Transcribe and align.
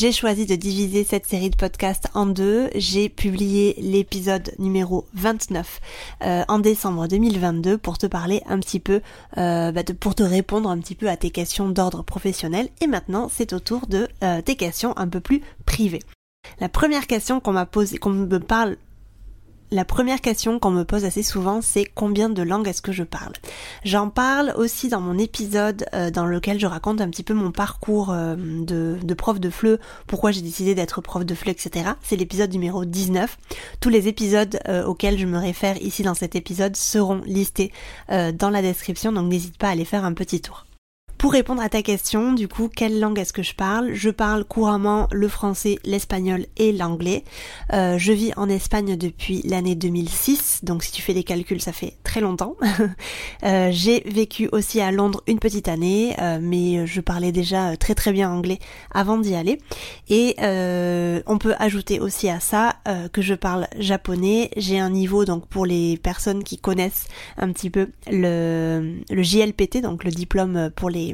J'ai 0.00 0.12
choisi 0.12 0.46
de 0.46 0.54
diviser 0.54 1.02
cette 1.02 1.26
série 1.26 1.50
de 1.50 1.56
podcasts 1.56 2.06
en 2.14 2.26
deux. 2.26 2.70
J'ai 2.76 3.08
publié 3.08 3.74
l'épisode 3.78 4.52
numéro 4.60 5.08
29 5.14 5.80
euh, 6.22 6.44
en 6.46 6.60
décembre 6.60 7.08
2022 7.08 7.78
pour 7.78 7.98
te 7.98 8.06
parler 8.06 8.40
un 8.46 8.60
petit 8.60 8.78
peu, 8.78 9.00
euh, 9.38 9.72
bah, 9.72 9.82
pour 9.98 10.14
te 10.14 10.22
répondre 10.22 10.70
un 10.70 10.78
petit 10.78 10.94
peu 10.94 11.08
à 11.08 11.16
tes 11.16 11.30
questions 11.30 11.68
d'ordre 11.68 12.04
professionnel. 12.04 12.68
Et 12.80 12.86
maintenant, 12.86 13.28
c'est 13.28 13.52
au 13.52 13.58
tour 13.58 13.88
de 13.88 14.06
euh, 14.22 14.40
tes 14.40 14.54
questions 14.54 14.96
un 14.96 15.08
peu 15.08 15.18
plus 15.18 15.42
privées. 15.66 16.02
La 16.60 16.68
première 16.68 17.08
question 17.08 17.40
qu'on 17.40 17.52
m'a 17.52 17.66
posée, 17.66 17.98
qu'on 17.98 18.10
me 18.10 18.38
parle 18.38 18.76
la 19.70 19.84
première 19.84 20.20
question 20.20 20.58
qu'on 20.58 20.70
me 20.70 20.84
pose 20.84 21.04
assez 21.04 21.22
souvent, 21.22 21.60
c'est 21.60 21.84
combien 21.84 22.28
de 22.28 22.42
langues 22.42 22.68
est-ce 22.68 22.82
que 22.82 22.92
je 22.92 23.02
parle? 23.02 23.32
J'en 23.84 24.08
parle 24.08 24.54
aussi 24.56 24.88
dans 24.88 25.00
mon 25.00 25.18
épisode 25.18 25.86
euh, 25.94 26.10
dans 26.10 26.26
lequel 26.26 26.58
je 26.58 26.66
raconte 26.66 27.00
un 27.00 27.08
petit 27.08 27.22
peu 27.22 27.34
mon 27.34 27.50
parcours 27.50 28.10
euh, 28.10 28.36
de, 28.36 29.14
prof 29.14 29.40
de 29.40 29.50
FLE, 29.50 29.78
pourquoi 30.06 30.30
j'ai 30.30 30.40
décidé 30.40 30.74
d'être 30.74 31.00
prof 31.00 31.24
de 31.24 31.34
FLE, 31.34 31.50
etc. 31.50 31.90
C'est 32.02 32.16
l'épisode 32.16 32.52
numéro 32.52 32.84
19. 32.84 33.36
Tous 33.80 33.90
les 33.90 34.08
épisodes 34.08 34.58
euh, 34.68 34.84
auxquels 34.84 35.18
je 35.18 35.26
me 35.26 35.38
réfère 35.38 35.80
ici 35.82 36.02
dans 36.02 36.14
cet 36.14 36.34
épisode 36.34 36.76
seront 36.76 37.20
listés 37.26 37.72
dans 38.08 38.50
la 38.50 38.62
description, 38.62 39.12
donc 39.12 39.28
n'hésite 39.30 39.58
pas 39.58 39.68
à 39.68 39.70
aller 39.70 39.84
faire 39.84 40.04
un 40.04 40.12
petit 40.12 40.40
tour. 40.40 40.67
Pour 41.18 41.32
répondre 41.32 41.60
à 41.60 41.68
ta 41.68 41.82
question, 41.82 42.32
du 42.32 42.46
coup, 42.46 42.70
quelle 42.72 43.00
langue 43.00 43.18
est-ce 43.18 43.32
que 43.32 43.42
je 43.42 43.52
parle? 43.52 43.92
Je 43.92 44.08
parle 44.08 44.44
couramment 44.44 45.08
le 45.10 45.26
français, 45.26 45.76
l'espagnol 45.84 46.46
et 46.56 46.70
l'anglais. 46.70 47.24
Euh, 47.72 47.98
je 47.98 48.12
vis 48.12 48.32
en 48.36 48.48
Espagne 48.48 48.96
depuis 48.96 49.42
l'année 49.44 49.74
2006, 49.74 50.60
donc 50.62 50.84
si 50.84 50.92
tu 50.92 51.02
fais 51.02 51.14
des 51.14 51.24
calculs, 51.24 51.60
ça 51.60 51.72
fait 51.72 51.94
très 52.04 52.20
longtemps. 52.20 52.54
euh, 53.42 53.70
J'ai 53.72 54.04
vécu 54.06 54.48
aussi 54.52 54.80
à 54.80 54.92
Londres 54.92 55.20
une 55.26 55.40
petite 55.40 55.66
année, 55.66 56.14
euh, 56.20 56.38
mais 56.40 56.86
je 56.86 57.00
parlais 57.00 57.32
déjà 57.32 57.76
très 57.76 57.96
très 57.96 58.12
bien 58.12 58.30
anglais 58.30 58.60
avant 58.92 59.18
d'y 59.18 59.34
aller. 59.34 59.58
Et 60.08 60.36
euh, 60.40 61.20
on 61.26 61.38
peut 61.38 61.56
ajouter 61.58 61.98
aussi 61.98 62.28
à 62.28 62.38
ça 62.38 62.76
euh, 62.86 63.08
que 63.08 63.22
je 63.22 63.34
parle 63.34 63.66
japonais. 63.76 64.50
J'ai 64.56 64.78
un 64.78 64.90
niveau, 64.90 65.24
donc 65.24 65.48
pour 65.48 65.66
les 65.66 65.96
personnes 65.96 66.44
qui 66.44 66.58
connaissent 66.58 67.08
un 67.38 67.50
petit 67.50 67.70
peu 67.70 67.88
le, 68.08 69.00
le 69.10 69.22
JLPT, 69.24 69.82
donc 69.82 70.04
le 70.04 70.12
diplôme 70.12 70.70
pour 70.76 70.90
les 70.90 71.07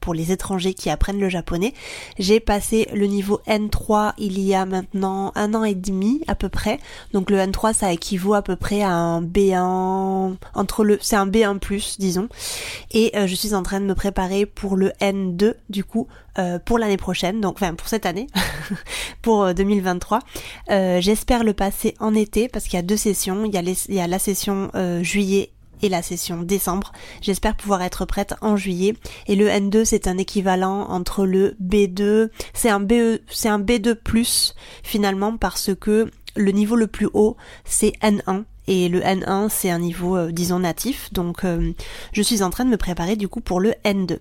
pour 0.00 0.14
les 0.14 0.32
étrangers 0.32 0.74
qui 0.74 0.90
apprennent 0.90 1.20
le 1.20 1.28
japonais. 1.28 1.74
J'ai 2.18 2.40
passé 2.40 2.88
le 2.92 3.06
niveau 3.06 3.40
N3 3.46 4.12
il 4.18 4.40
y 4.40 4.54
a 4.54 4.66
maintenant 4.66 5.32
un 5.34 5.54
an 5.54 5.64
et 5.64 5.74
demi 5.74 6.22
à 6.26 6.34
peu 6.34 6.48
près. 6.48 6.78
Donc 7.12 7.30
le 7.30 7.38
N3 7.38 7.74
ça 7.74 7.92
équivaut 7.92 8.34
à 8.34 8.42
peu 8.42 8.56
près 8.56 8.82
à 8.82 8.90
un 8.90 9.22
B1 9.22 10.36
entre 10.54 10.84
le 10.84 10.98
c'est 11.00 11.16
un 11.16 11.26
B1 11.26 11.58
plus 11.58 11.98
disons. 11.98 12.28
Et 12.92 13.12
euh, 13.16 13.26
je 13.26 13.34
suis 13.34 13.54
en 13.54 13.62
train 13.62 13.80
de 13.80 13.86
me 13.86 13.94
préparer 13.94 14.46
pour 14.46 14.76
le 14.76 14.90
N2 15.00 15.54
du 15.68 15.84
coup 15.84 16.08
euh, 16.38 16.58
pour 16.58 16.78
l'année 16.78 16.96
prochaine, 16.96 17.40
donc 17.40 17.56
enfin 17.56 17.74
pour 17.74 17.88
cette 17.88 18.06
année, 18.06 18.26
pour 19.22 19.52
2023. 19.52 20.20
Euh, 20.70 21.00
j'espère 21.00 21.44
le 21.44 21.52
passer 21.52 21.94
en 21.98 22.14
été 22.14 22.48
parce 22.48 22.64
qu'il 22.64 22.74
y 22.74 22.78
a 22.78 22.82
deux 22.82 22.96
sessions. 22.96 23.44
Il 23.44 23.52
y 23.52 23.58
a, 23.58 23.62
il 23.62 23.94
y 23.94 24.00
a 24.00 24.06
la 24.06 24.18
session 24.18 24.70
juillet 25.02 25.50
et 25.82 25.88
la 25.88 26.02
session 26.02 26.42
décembre. 26.42 26.92
J'espère 27.20 27.56
pouvoir 27.56 27.82
être 27.82 28.04
prête 28.04 28.34
en 28.40 28.56
juillet. 28.56 28.94
Et 29.26 29.36
le 29.36 29.46
N2 29.48 29.84
c'est 29.84 30.06
un 30.08 30.18
équivalent 30.18 30.88
entre 30.88 31.26
le 31.26 31.56
B2, 31.62 32.30
c'est 32.52 32.70
un 32.70 32.80
BE, 32.80 33.20
c'est 33.28 33.48
un 33.48 33.60
B2 33.60 33.94
plus 33.94 34.54
finalement 34.82 35.36
parce 35.36 35.70
que 35.78 36.10
le 36.36 36.52
niveau 36.52 36.76
le 36.76 36.86
plus 36.86 37.08
haut 37.12 37.36
c'est 37.64 37.92
N1 38.02 38.44
et 38.66 38.88
le 38.88 39.00
N1 39.00 39.48
c'est 39.48 39.70
un 39.70 39.78
niveau 39.78 40.16
euh, 40.16 40.30
disons 40.32 40.60
natif 40.60 41.12
donc 41.12 41.44
euh, 41.44 41.72
je 42.12 42.22
suis 42.22 42.42
en 42.42 42.50
train 42.50 42.64
de 42.64 42.70
me 42.70 42.76
préparer 42.76 43.16
du 43.16 43.28
coup 43.28 43.40
pour 43.40 43.60
le 43.60 43.74
N2. 43.84 44.18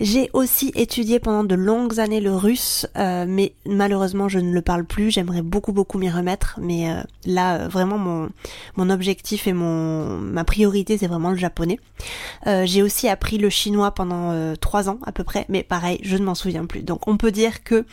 J'ai 0.00 0.30
aussi 0.32 0.72
étudié 0.74 1.20
pendant 1.20 1.44
de 1.44 1.54
longues 1.54 2.00
années 2.00 2.20
le 2.20 2.34
russe 2.34 2.86
euh, 2.96 3.24
mais 3.28 3.54
malheureusement 3.66 4.28
je 4.28 4.38
ne 4.38 4.52
le 4.52 4.62
parle 4.62 4.84
plus, 4.84 5.10
j'aimerais 5.10 5.42
beaucoup 5.42 5.72
beaucoup 5.72 5.98
m'y 5.98 6.10
remettre 6.10 6.58
mais 6.60 6.88
là 7.24 7.68
vraiment 7.68 7.98
mon 7.98 8.28
mon 8.76 8.90
objectif 8.90 9.46
et 9.46 9.52
mon 9.52 10.18
ma 10.18 10.44
priorité 10.44 10.98
c'est 10.98 11.06
vraiment 11.06 11.30
le 11.30 11.36
japonais. 11.36 11.78
J'ai 12.46 12.82
aussi 12.82 13.08
appris 13.08 13.38
le 13.38 13.48
chinois 13.48 13.92
pendant 13.92 14.54
trois 14.56 14.88
ans 14.88 14.98
à 15.06 15.12
peu 15.12 15.24
près 15.24 15.46
mais 15.48 15.62
pareil 15.62 15.98
je 16.02 16.16
ne 16.16 16.24
m'en 16.24 16.34
souviens 16.34 16.66
plus 16.66 16.82
donc 16.82 17.06
on 17.08 17.16
peut 17.16 17.32
dire 17.32 17.62
que 17.62 17.84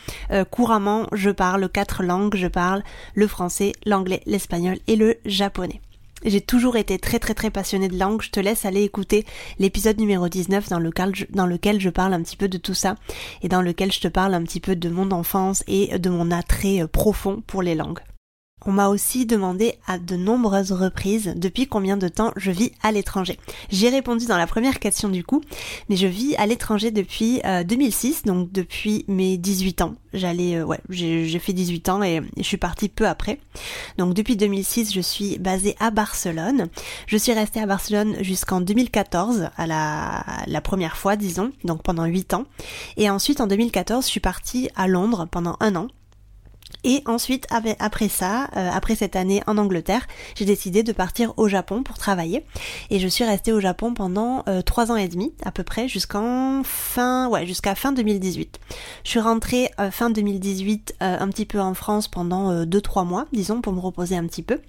couramment 0.50 1.08
je 1.14 1.30
parle 1.30 1.70
quatre 1.70 2.04
langues, 2.04 2.36
je 2.36 2.48
parle 2.48 2.84
le 3.14 3.28
français, 3.28 3.74
l'anglais, 3.86 4.22
l'espagnol 4.26 4.78
et 4.88 4.96
le 4.96 5.18
japonais. 5.26 5.82
J'ai 6.24 6.42
toujours 6.42 6.76
été 6.76 7.00
très 7.00 7.20
très 7.20 7.34
très 7.34 7.50
passionnée 7.50 7.88
de 7.88 7.98
langue. 7.98 8.22
Je 8.22 8.30
te 8.30 8.40
laisse 8.40 8.66
aller 8.66 8.84
écouter 8.84 9.26
l'épisode 9.60 10.00
numéro 10.00 10.30
19 10.30 10.70
dans 10.70 10.80
lequel, 10.80 11.80
je, 11.80 11.90
parle 11.90 12.14
un 12.14 12.22
petit 12.22 12.38
peu 12.38 12.48
de 12.48 12.58
tout 12.58 12.74
ça 12.74 12.96
et 13.42 13.50
dans 13.50 13.62
lequel 13.62 13.92
je 13.92 14.00
te 14.00 14.08
parle 14.08 14.34
un 14.34 14.44
petit 14.44 14.60
peu 14.60 14.76
de 14.76 14.90
mon 14.90 15.12
enfance 15.12 15.64
et 15.68 15.98
de 15.98 16.10
mon 16.10 16.32
attrait 16.32 16.84
euh, 16.84 16.88
profond 16.88 17.42
pour 17.46 17.62
les 17.62 17.76
langues. 17.76 18.00
On 18.66 18.72
m'a 18.72 18.90
aussi 18.90 19.26
demandé 19.26 19.76
à 19.88 19.98
de 19.98 20.16
nombreuses 20.16 20.72
reprises 20.72 21.34
depuis 21.36 21.66
combien 21.66 21.98
de 21.98 22.08
temps 22.08 22.32
je 22.36 22.52
vis 22.52 22.72
à 22.84 22.92
l'étranger. 22.92 23.40
J'ai 23.70 23.90
répondu 23.90 24.28
dans 24.28 24.38
la 24.38 24.46
première 24.46 24.80
question 24.80 25.10
du 25.10 25.24
coup, 25.24 25.42
mais 25.90 25.96
je 25.96 26.06
vis 26.06 26.36
à 26.36 26.46
l'étranger 26.46 26.92
depuis 26.92 27.42
2006, 27.66 28.22
euh, 28.26 28.28
donc 28.28 28.52
depuis 28.52 29.04
mes 29.08 29.38
18 29.38 29.82
ans. 29.82 29.96
J'allais, 30.14 30.58
euh, 30.58 30.66
ouais, 30.66 30.80
j'ai 30.90 31.40
fait 31.40 31.54
18 31.54 31.90
ans 31.90 32.04
et, 32.04 32.22
je 32.38 32.44
suis 32.44 32.58
partie 32.58 32.88
peu 32.88 33.08
après. 33.08 33.40
Donc 33.98 34.14
depuis 34.14 34.36
2006, 34.36 34.94
je 34.94 35.02
suis 35.02 35.40
basée 35.40 35.76
à 35.80 35.90
Barcelone. 35.90 36.68
Je 37.08 37.18
suis 37.18 37.34
restée 37.34 37.62
à 37.62 37.66
Barcelone 37.66 38.16
jusqu'en 38.22 38.62
2014, 38.62 39.50
à 39.58 39.68
la, 39.68 40.24
la 40.46 40.62
première 40.62 40.98
fois, 40.98 41.16
disons, 41.16 41.52
donc 41.64 41.82
pendant 41.82 42.06
8 42.06 42.36
ans. 42.36 42.46
Et 42.98 43.10
ensuite, 43.10 43.42
en 43.42 43.48
2014, 43.48 44.06
je 44.06 44.10
suis 44.10 44.20
partie 44.20 44.70
à 44.76 44.88
Londres 44.88 45.28
pendant 45.32 45.58
un 45.62 45.76
an 45.76 45.88
et 46.84 47.04
ensuite, 47.06 47.48
après 47.80 48.08
ça, 48.08 48.50
euh, 48.56 48.70
après 48.74 48.96
cette 48.96 49.16
année 49.16 49.42
en 49.48 49.58
Angleterre, 49.58 50.08
j'ai 50.36 50.46
décidé 50.46 50.84
de 50.84 50.92
partir 50.92 51.34
au 51.38 51.48
Japon 51.48 51.84
pour 51.84 51.98
travailler. 51.98 52.44
Et 52.90 53.00
je 53.00 53.08
suis 53.08 53.24
restée 53.24 53.52
au 53.52 53.60
Japon 53.60 53.94
pendant 53.94 54.44
euh, 54.48 54.62
trois 54.62 54.92
ans 54.92 54.96
et 54.96 55.08
demi, 55.08 55.34
à 55.44 55.52
peu 55.52 55.64
près, 55.64 55.88
jusqu'en 55.88 56.64
fin, 56.64 57.30
ouais, 57.30 57.46
jusqu'à 57.46 57.76
fin 57.76 57.92
2018. 57.92 58.60
Je 59.04 59.10
suis 59.10 59.20
rentrée 59.20 59.70
euh, 59.80 59.92
fin 59.92 60.10
2018 60.10 60.96
un 61.00 61.28
petit 61.30 61.46
peu 61.46 61.60
en 61.60 61.74
France 61.74 62.08
pendant 62.08 62.66
deux 62.66 62.82
trois 62.82 63.04
mois, 63.04 63.26
disons, 63.32 63.62
pour 63.62 63.74
me 63.74 63.80
reposer 63.80 64.16
un 64.16 64.26
petit 64.26 64.44
peu. 64.44 64.60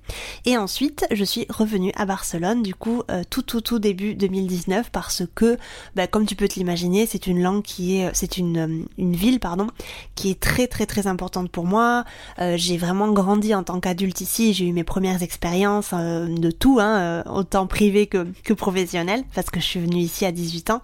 Et 0.45 0.57
ensuite, 0.57 1.07
je 1.11 1.25
suis 1.25 1.47
revenue 1.49 1.93
à 1.97 2.07
Barcelone, 2.07 2.63
du 2.63 2.75
coup, 2.75 3.03
tout 3.31 3.43
tout 3.43 3.61
tout 3.61 3.79
début 3.79 4.15
2019, 4.15 4.91
parce 4.91 5.23
que, 5.35 5.59
bah, 5.95 6.07
comme 6.07 6.27
tu 6.27 6.37
peux 6.37 6.49
te 6.49 6.55
l'imaginer, 6.55 7.07
c'est 7.07 7.27
une 7.27 7.43
langue 7.43 7.63
qui 7.63 7.97
est, 7.99 8.11
c'est 8.15 8.39
une 8.39 8.87
une 8.99 9.15
ville, 9.15 9.41
pardon, 9.41 9.67
qui 10.15 10.31
est 10.31 10.41
très 10.41 10.67
très 10.67 10.87
très 10.87 11.07
importante 11.07 11.51
pour 11.51 11.65
moi 11.65 11.92
euh, 12.39 12.55
j'ai 12.57 12.77
vraiment 12.77 13.13
grandi 13.13 13.55
en 13.55 13.63
tant 13.63 13.81
qu'adulte 13.81 14.21
ici. 14.21 14.53
J'ai 14.53 14.67
eu 14.67 14.73
mes 14.73 14.85
premières 14.85 15.23
expériences 15.23 15.91
euh, 15.93 16.27
de 16.27 16.51
tout, 16.51 16.79
hein, 16.81 16.99
euh, 16.99 17.23
autant 17.31 17.67
privé 17.67 18.07
que, 18.07 18.27
que 18.45 18.53
professionnel, 18.53 19.25
parce 19.35 19.51
que 19.51 19.61
je 19.61 19.65
suis 19.65 19.81
venue 19.81 20.01
ici 20.01 20.25
à 20.25 20.33
18 20.33 20.71
ans. 20.71 20.83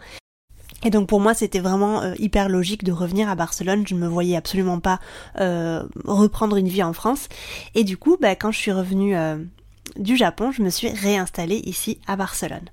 Et 0.85 0.91
donc 0.91 1.09
pour 1.09 1.19
moi 1.19 1.35
c'était 1.35 1.59
vraiment 1.59 2.15
hyper 2.21 2.49
logique 2.49 2.85
de 2.85 2.93
revenir 2.93 3.29
à 3.29 3.35
Barcelone, 3.35 3.85
je 3.85 3.97
ne 3.97 3.99
me 3.99 4.07
voyais 4.07 4.37
absolument 4.37 4.79
pas 4.79 5.01
reprendre 6.05 6.57
une 6.57 6.69
vie 6.69 6.85
en 6.85 6.93
France. 6.93 7.29
Et 7.75 7.83
du 7.83 7.97
coup 7.97 8.17
bah, 8.21 8.37
quand 8.37 8.53
je 8.53 8.59
suis 8.59 8.71
revenue 8.71 9.17
du 9.97 10.17
Japon, 10.17 10.53
je 10.53 10.63
me 10.63 10.71
suis 10.71 10.89
réinstallée 10.89 11.63
ici 11.65 11.99
à 12.07 12.15
Barcelone. 12.15 12.71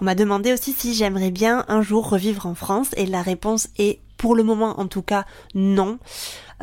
On 0.00 0.04
m'a 0.04 0.14
demandé 0.14 0.52
aussi 0.52 0.72
si 0.72 0.94
j'aimerais 0.94 1.30
bien 1.30 1.64
un 1.68 1.82
jour 1.82 2.08
revivre 2.08 2.46
en 2.46 2.54
France 2.54 2.90
et 2.96 3.06
la 3.06 3.22
réponse 3.22 3.68
est 3.78 4.00
pour 4.16 4.34
le 4.34 4.42
moment 4.42 4.80
en 4.80 4.86
tout 4.86 5.02
cas 5.02 5.24
non. 5.54 5.98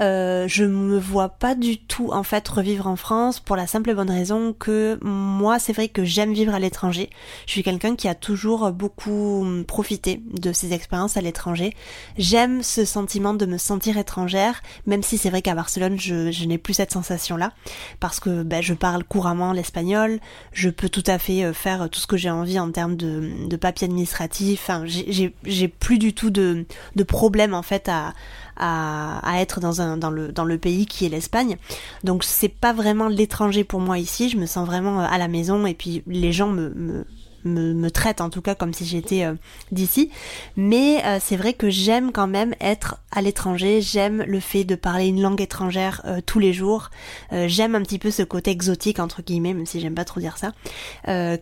Euh, 0.02 0.46
je 0.48 0.66
me 0.66 1.00
vois 1.00 1.30
pas 1.30 1.56
du 1.56 1.78
tout 1.78 2.10
en 2.12 2.24
fait 2.24 2.46
revivre 2.48 2.88
en 2.88 2.98
France 2.98 3.40
pour 3.40 3.56
la 3.56 3.66
simple 3.66 3.92
et 3.92 3.94
bonne 3.94 4.12
raison 4.12 4.52
que 4.52 5.00
moi 5.02 5.58
c'est 5.58 5.72
vrai 5.72 5.88
que 5.88 6.04
j'aime 6.04 6.34
vivre 6.34 6.54
à 6.54 6.60
l'étranger. 6.60 7.10
Je 7.46 7.52
suis 7.54 7.64
quelqu'un 7.64 7.96
qui 7.96 8.08
a 8.10 8.16
toujours 8.16 8.72
beaucoup 8.72 9.46
profité 9.68 10.22
de 10.26 10.52
ses 10.52 10.74
expériences 10.74 11.16
à 11.16 11.22
l'étranger. 11.22 11.74
J'aime 12.18 12.62
ce 12.62 12.84
sentiment 12.84 13.34
de 13.34 13.46
me 13.46 13.58
sentir 13.58 13.98
étrangère, 13.98 14.62
même 14.86 15.02
si 15.02 15.18
c'est 15.18 15.30
vrai 15.30 15.42
qu'à 15.42 15.56
Barcelone 15.56 15.98
je, 16.00 16.46
n'ai 16.46 16.58
plus 16.58 16.74
cette 16.74 16.92
sensation 16.92 17.38
là 17.38 17.54
parce 18.00 18.20
que 18.20 18.44
ben, 18.44 18.62
je 18.62 18.74
parle 18.74 19.04
couramment 19.04 19.54
l'espagnol, 19.54 20.20
je 20.52 20.70
peux 20.70 20.90
tout 20.90 21.04
à 21.08 21.20
fait 21.20 21.44
euh, 21.44 21.54
faire 21.54 21.90
tout 21.90 22.00
ce 22.00 22.08
que 22.08 22.18
j'ai 22.18 22.30
envie 22.30 22.60
en 22.60 22.72
termes 22.72 22.98
de, 22.98 23.48
de 23.48 23.56
papier 23.56 23.86
administratif. 23.86 24.62
Enfin, 24.64 24.84
j'ai 24.86 25.68
plus 25.68 25.98
du 25.98 26.14
tout 26.14 26.30
de, 26.30 26.66
de 26.96 27.04
problème 27.04 27.54
en 27.54 27.62
fait 27.62 27.88
à 27.88 28.14
à, 28.58 29.20
à 29.28 29.42
être 29.42 29.60
dans 29.60 29.82
un 29.82 29.98
dans 29.98 30.10
le 30.10 30.32
dans 30.32 30.46
le 30.46 30.58
pays 30.58 30.86
qui 30.86 31.06
est 31.06 31.10
l'Espagne. 31.10 31.58
Donc 32.04 32.24
c'est 32.24 32.50
pas 32.50 32.74
vraiment 32.74 33.08
l'étranger 33.08 33.64
pour 33.64 33.80
moi 33.80 33.98
ici. 33.98 34.30
Je 34.30 34.38
me 34.38 34.46
sens 34.46 34.66
vraiment 34.66 35.00
à 35.00 35.18
la 35.18 35.28
maison 35.28 35.66
et 35.66 35.74
puis 35.74 36.04
les 36.08 36.34
gens 36.34 36.48
me, 36.48 36.70
me 36.70 37.06
me, 37.46 37.74
me 37.74 37.90
en 38.20 38.30
tout 38.30 38.42
cas 38.42 38.56
comme 38.56 38.74
si 38.74 38.86
j'étais 38.86 39.24
euh, 39.24 39.36
d'ici. 39.72 40.10
Mais 40.58 41.04
euh, 41.06 41.20
c'est 41.22 41.38
vrai 41.38 41.54
que 41.54 41.70
j'aime 41.70 42.12
quand 42.12 42.28
même 42.28 42.54
être 42.60 42.98
à 43.12 43.22
l'étranger, 43.22 43.82
j'aime 43.82 44.24
le 44.28 44.40
fait 44.40 44.64
de 44.64 44.76
parler 44.76 45.08
une 45.08 45.22
langue 45.22 45.42
étrangère 45.42 46.02
euh, 46.06 46.20
tous 46.26 46.40
les 46.40 46.54
jours, 46.54 46.90
j'aime 47.32 47.76
un 47.76 47.82
petit 47.82 48.00
peu 48.00 48.12
ce 48.12 48.24
côté 48.24 48.52
exotique 48.52 49.00
entre 49.00 49.22
guillemets, 49.22 49.54
même 49.54 49.66
si 49.66 49.80
j'aime 49.80 49.96
pas 49.96 50.06
trop 50.06 50.20
dire 50.20 50.38
ça, 50.38 50.52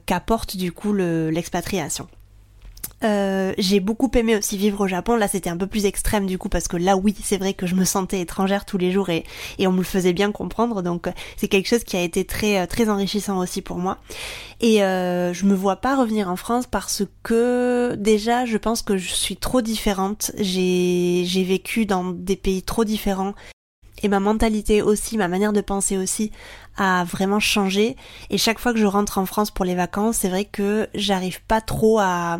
qu'apporte 0.05 0.57
du 0.57 0.71
coup 0.71 0.93
l'expatriation. 0.93 2.07
Euh, 3.03 3.53
j'ai 3.57 3.79
beaucoup 3.79 4.09
aimé 4.15 4.35
aussi 4.37 4.57
vivre 4.57 4.81
au 4.81 4.87
Japon. 4.87 5.15
Là, 5.15 5.27
c'était 5.27 5.49
un 5.49 5.57
peu 5.57 5.67
plus 5.67 5.85
extrême 5.85 6.25
du 6.25 6.37
coup 6.37 6.49
parce 6.49 6.67
que 6.67 6.77
là, 6.77 6.95
oui, 6.95 7.15
c'est 7.21 7.37
vrai 7.37 7.53
que 7.53 7.67
je 7.67 7.75
me 7.75 7.85
sentais 7.85 8.21
étrangère 8.21 8.65
tous 8.65 8.77
les 8.77 8.91
jours 8.91 9.09
et, 9.09 9.25
et 9.59 9.67
on 9.67 9.71
me 9.71 9.77
le 9.77 9.83
faisait 9.83 10.13
bien 10.13 10.31
comprendre. 10.31 10.81
Donc, 10.81 11.09
c'est 11.37 11.47
quelque 11.47 11.67
chose 11.67 11.83
qui 11.83 11.97
a 11.97 12.01
été 12.01 12.25
très 12.25 12.59
euh, 12.59 12.65
très 12.65 12.89
enrichissant 12.89 13.39
aussi 13.39 13.61
pour 13.61 13.77
moi. 13.77 13.97
Et 14.61 14.83
euh, 14.83 15.33
je 15.33 15.45
me 15.45 15.53
vois 15.53 15.77
pas 15.77 15.95
revenir 15.95 16.29
en 16.29 16.35
France 16.35 16.65
parce 16.67 17.03
que 17.23 17.95
déjà, 17.95 18.45
je 18.45 18.57
pense 18.57 18.81
que 18.81 18.97
je 18.97 19.13
suis 19.13 19.37
trop 19.37 19.61
différente. 19.61 20.31
J'ai 20.37 21.23
j'ai 21.25 21.43
vécu 21.43 21.85
dans 21.85 22.05
des 22.05 22.35
pays 22.35 22.63
trop 22.63 22.85
différents 22.85 23.33
et 24.03 24.09
ma 24.09 24.19
mentalité 24.19 24.81
aussi, 24.81 25.17
ma 25.17 25.27
manière 25.27 25.53
de 25.53 25.61
penser 25.61 25.97
aussi 25.97 26.31
a 26.77 27.05
vraiment 27.05 27.39
changé. 27.39 27.95
Et 28.29 28.37
chaque 28.37 28.59
fois 28.59 28.73
que 28.73 28.79
je 28.79 28.85
rentre 28.85 29.17
en 29.17 29.25
France 29.25 29.51
pour 29.51 29.65
les 29.65 29.75
vacances, 29.75 30.17
c'est 30.17 30.29
vrai 30.29 30.45
que 30.45 30.89
j'arrive 30.93 31.41
pas 31.43 31.61
trop 31.61 31.99
à 31.99 32.39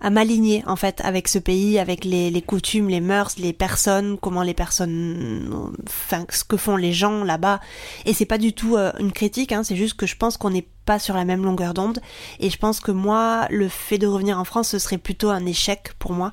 à 0.00 0.10
m'aligner 0.10 0.62
en 0.66 0.76
fait 0.76 1.00
avec 1.02 1.28
ce 1.28 1.38
pays, 1.38 1.78
avec 1.78 2.04
les, 2.04 2.42
coutumes, 2.42 2.88
les 2.88 3.00
mœurs, 3.00 3.36
les 3.38 3.52
personnes, 3.52 4.16
comment 4.18 4.42
les 4.42 4.54
personnes, 4.54 5.72
enfin 5.86 6.24
ce 6.30 6.44
que 6.44 6.56
font 6.56 6.76
les 6.76 6.92
gens 6.92 7.24
là-bas. 7.24 7.60
Et 8.04 8.14
c'est 8.14 8.26
pas 8.26 8.38
du 8.38 8.52
tout 8.52 8.76
euh, 8.76 8.92
une 9.00 9.12
critique, 9.12 9.52
hein, 9.52 9.62
c'est 9.64 9.76
juste 9.76 9.96
que 9.96 10.06
je 10.06 10.16
pense 10.16 10.36
qu'on 10.36 10.50
n'est 10.50 10.66
pas 10.84 10.98
sur 10.98 11.14
la 11.14 11.24
même 11.24 11.44
longueur 11.44 11.74
d'onde. 11.74 12.00
Et 12.40 12.48
je 12.48 12.56
pense 12.56 12.80
que 12.80 12.92
moi, 12.92 13.46
le 13.50 13.68
fait 13.68 13.98
de 13.98 14.06
revenir 14.06 14.38
en 14.38 14.44
France, 14.44 14.68
ce 14.68 14.78
serait 14.78 14.98
plutôt 14.98 15.30
un 15.30 15.44
échec 15.44 15.92
pour 15.98 16.12
moi, 16.12 16.32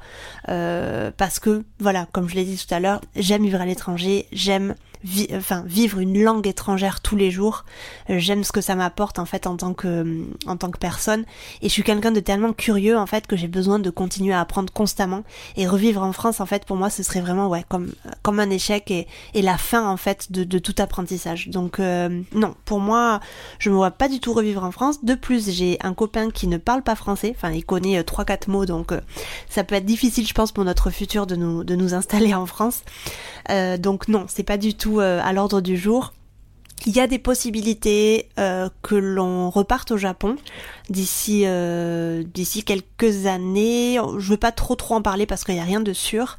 euh, 0.50 1.12
parce 1.16 1.40
que 1.40 1.64
voilà, 1.80 2.08
comme 2.12 2.30
je 2.30 2.36
l'ai 2.36 2.46
dit 2.46 2.58
tout 2.58 2.74
à 2.74 2.80
l'heure, 2.80 3.02
j'aime 3.16 3.44
vivre 3.44 3.60
à 3.60 3.66
l'étranger, 3.66 4.28
j'aime 4.32 4.76
vivre 5.06 6.00
une 6.00 6.22
langue 6.22 6.48
étrangère 6.48 7.02
tous 7.02 7.16
les 7.16 7.32
jours. 7.32 7.66
Euh, 8.10 8.18
j'aime 8.18 8.44
ce 8.44 8.52
que 8.52 8.62
ça 8.62 8.76
m'apporte 8.76 9.20
en 9.20 9.26
fait 9.26 9.46
en 9.48 9.56
tant 9.56 9.74
que 9.74 9.88
euh, 9.88 10.26
en 10.48 10.58
tant 10.58 10.72
que 10.72 10.80
personne 10.80 11.26
et 11.62 11.68
je 11.68 11.74
suis 11.74 11.84
quelqu'un 11.84 12.12
de 12.12 12.20
tellement 12.20 12.54
curieux 12.54 12.98
en 12.98 13.06
fait 13.06 13.28
que 13.28 13.36
j'ai 13.36 13.48
besoin 13.48 13.80
de 13.80 13.90
continuer 13.90 14.34
à 14.34 14.42
apprendre 14.42 14.74
constamment 14.74 15.24
et 15.58 15.68
revivre 15.68 16.02
en 16.02 16.12
France 16.12 16.40
en 16.40 16.46
fait 16.46 16.66
pour 16.66 16.76
moi 16.76 16.90
ce 16.90 17.04
serait 17.04 17.22
vraiment 17.22 17.48
ouais 17.50 17.64
comme 17.70 17.92
comme 18.24 18.40
un 18.40 18.50
échec 18.50 18.90
et, 18.90 19.08
et 19.34 19.42
la 19.42 19.58
fin 19.58 19.88
en 19.88 19.98
fait 19.98 20.32
de, 20.32 20.44
de 20.44 20.60
tout 20.60 20.76
apprentissage. 20.80 21.50
Donc 21.50 21.80
euh, 21.80 22.22
non, 22.34 22.56
pour 22.66 22.80
moi, 22.80 23.20
je 23.60 23.70
me 23.70 23.76
vois 23.76 23.92
pas 23.92 24.10
du 24.10 24.20
tout 24.20 24.34
revivre 24.34 24.64
en 24.64 24.72
France. 24.72 25.04
De 25.04 25.14
plus, 25.14 25.52
j'ai 25.52 25.78
un 25.82 25.94
copain 25.94 26.32
qui 26.32 26.48
ne 26.48 26.58
parle 26.58 26.82
pas 26.82 26.96
français, 26.96 27.34
enfin 27.36 27.52
il 27.52 27.64
connaît 27.66 28.04
trois 28.04 28.26
quatre 28.26 28.48
mots 28.48 28.66
donc 28.66 28.94
ça 29.50 29.64
peut 29.64 29.76
être 29.76 29.86
difficile 29.86 30.28
je 30.28 30.34
pense 30.34 30.52
pour 30.52 30.64
notre 30.64 30.90
futur 30.90 31.28
de 31.28 31.36
nous 31.36 31.64
de 31.64 31.76
nous 31.76 31.94
installer 31.94 32.34
en 32.34 32.46
France. 32.46 32.84
donc 33.80 34.08
non, 34.08 34.26
c'est 34.28 34.44
pas 34.44 34.58
du 34.58 34.74
tout 34.74 34.95
euh, 35.00 35.20
à 35.24 35.34
l'ordre 35.34 35.62
du 35.62 35.78
jour. 35.78 36.14
Il 36.88 36.96
y 36.96 37.00
a 37.00 37.08
des 37.08 37.18
possibilités 37.18 38.30
euh, 38.38 38.70
que 38.84 38.94
l'on 38.96 39.50
reparte 39.50 39.92
au 39.92 39.98
Japon 39.98 40.36
d'ici 40.90 41.44
euh, 41.46 42.24
d'ici 42.24 42.64
quelques 42.64 43.26
années. 43.26 44.00
Je 44.18 44.30
veux 44.30 44.38
pas 44.38 44.52
trop 44.52 44.76
trop 44.76 44.96
en 44.96 45.02
parler 45.02 45.26
parce 45.26 45.44
qu'il 45.44 45.56
y 45.56 45.60
a 45.60 45.64
rien 45.64 45.80
de 45.80 45.94
sûr. 45.94 46.38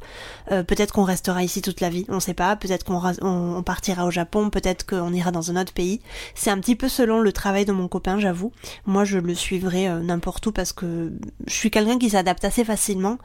Euh, 0.52 0.62
peut-être 0.62 0.93
qu'on 0.93 1.04
restera 1.04 1.43
ici 1.43 1.62
toute 1.62 1.81
la 1.81 1.88
vie, 1.88 2.06
on 2.08 2.20
sait 2.20 2.34
pas. 2.34 2.56
Peut-être 2.56 2.84
qu'on 2.84 3.00
on, 3.22 3.62
partira 3.62 4.06
au 4.06 4.10
Japon, 4.10 4.50
peut-être 4.50 4.87
qu'on 4.87 5.12
ira 5.12 5.32
dans 5.32 5.50
un 5.50 5.60
autre 5.60 5.72
pays. 5.72 6.00
C'est 6.34 6.50
un 6.50 6.58
petit 6.58 6.76
peu 6.76 6.88
selon 6.88 7.20
le 7.20 7.32
travail 7.32 7.64
de 7.64 7.72
mon 7.72 7.88
copain, 7.88 8.20
j'avoue. 8.20 8.52
Moi, 8.87 9.04
je 9.04 9.19
le 9.19 9.34
suivrai 9.34 9.88
euh, 9.88 10.00
n'importe 10.00 10.46
où 10.46 10.52
parce 10.52 10.72
que 10.72 11.12
je 11.46 11.54
suis 11.54 11.70
quelqu'un 11.70 11.99
qui 11.99 12.10
s'adapte 12.10 12.44
assez 12.44 12.64
facilement 12.64 13.19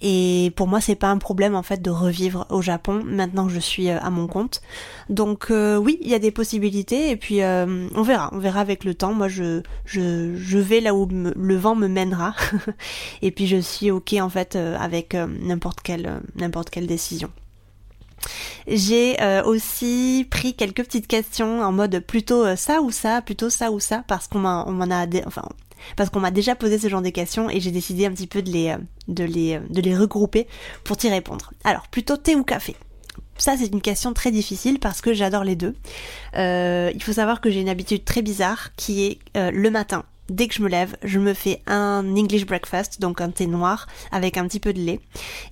et 0.00 0.52
pour 0.56 0.68
moi, 0.68 0.80
c'est 0.80 0.94
pas 0.94 1.08
un 1.08 1.18
problème 1.18 1.54
en 1.54 1.62
fait 1.62 1.82
de 1.82 1.90
revivre 1.90 2.46
au 2.50 2.62
Japon 2.62 3.02
maintenant 3.04 3.46
que 3.46 3.52
je 3.52 3.60
suis 3.60 3.90
à 3.90 4.10
mon 4.10 4.26
compte. 4.26 4.62
Donc 5.10 5.48
oui, 5.50 5.98
il 6.00 6.08
y 6.08 6.14
a 6.14 6.18
des 6.18 6.30
possibilités 6.30 6.61
et 6.66 7.16
puis 7.16 7.40
on 7.42 8.02
verra, 8.02 8.30
on 8.32 8.38
verra 8.38 8.60
avec 8.60 8.84
le 8.84 8.94
temps. 8.94 9.12
Moi, 9.12 9.28
je 9.28 9.62
je, 9.84 10.34
je 10.36 10.58
vais 10.58 10.80
là 10.80 10.94
où 10.94 11.08
le 11.10 11.56
vent 11.56 11.74
me 11.74 11.88
mènera 11.88 12.34
et 13.22 13.30
puis 13.30 13.46
je 13.46 13.56
suis 13.56 13.90
ok 13.90 14.14
en 14.14 14.28
fait 14.28 14.56
euh, 14.56 14.76
avec 14.78 15.14
euh, 15.14 15.26
n'importe 15.26 15.80
quelle 15.82 16.06
euh, 16.06 16.20
n'importe 16.36 16.70
quelle 16.70 16.86
décision. 16.86 17.30
J'ai 18.68 19.16
aussi 19.44 20.28
pris 20.30 20.54
quelques 20.54 20.84
petites 20.84 21.08
questions 21.08 21.60
en 21.60 21.72
mode 21.72 21.98
plutôt 21.98 22.54
ça 22.54 22.80
ou 22.80 22.92
ça, 22.92 23.20
plutôt 23.20 23.50
ça 23.50 23.72
ou 23.72 23.80
ça, 23.80 24.04
parce 24.06 24.28
qu'on 24.28 24.38
m'en 24.38 24.90
a, 24.92 25.06
enfin, 25.26 25.42
parce 25.96 26.08
qu'on 26.08 26.20
m'a 26.20 26.30
déjà 26.30 26.54
posé 26.54 26.78
ce 26.78 26.88
genre 26.88 27.02
de 27.02 27.08
questions 27.08 27.50
et 27.50 27.58
j'ai 27.58 27.72
décidé 27.72 28.06
un 28.06 28.12
petit 28.12 28.28
peu 28.28 28.40
de 28.40 28.52
les, 28.52 28.76
de 29.08 29.24
les, 29.24 29.58
de 29.70 29.80
les 29.80 29.96
regrouper 29.96 30.46
pour 30.84 30.96
t'y 30.96 31.08
répondre. 31.08 31.50
Alors, 31.64 31.88
plutôt 31.88 32.16
thé 32.16 32.36
ou 32.36 32.44
café? 32.44 32.76
Ça, 33.38 33.56
c'est 33.56 33.66
une 33.66 33.80
question 33.80 34.12
très 34.12 34.30
difficile 34.30 34.78
parce 34.78 35.00
que 35.00 35.12
j'adore 35.12 35.44
les 35.44 35.56
deux. 35.56 35.74
il 36.34 37.02
faut 37.02 37.12
savoir 37.12 37.40
que 37.40 37.50
j'ai 37.50 37.60
une 37.60 37.68
habitude 37.68 38.04
très 38.04 38.22
bizarre 38.22 38.74
qui 38.76 39.04
est 39.04 39.18
le 39.34 39.70
matin 39.70 40.04
dès 40.32 40.48
que 40.48 40.54
je 40.54 40.62
me 40.62 40.68
lève, 40.68 40.96
je 41.02 41.18
me 41.18 41.34
fais 41.34 41.62
un 41.66 42.04
English 42.16 42.46
breakfast, 42.46 43.00
donc 43.00 43.20
un 43.20 43.30
thé 43.30 43.46
noir 43.46 43.86
avec 44.10 44.36
un 44.36 44.46
petit 44.46 44.60
peu 44.60 44.72
de 44.72 44.80
lait. 44.80 45.00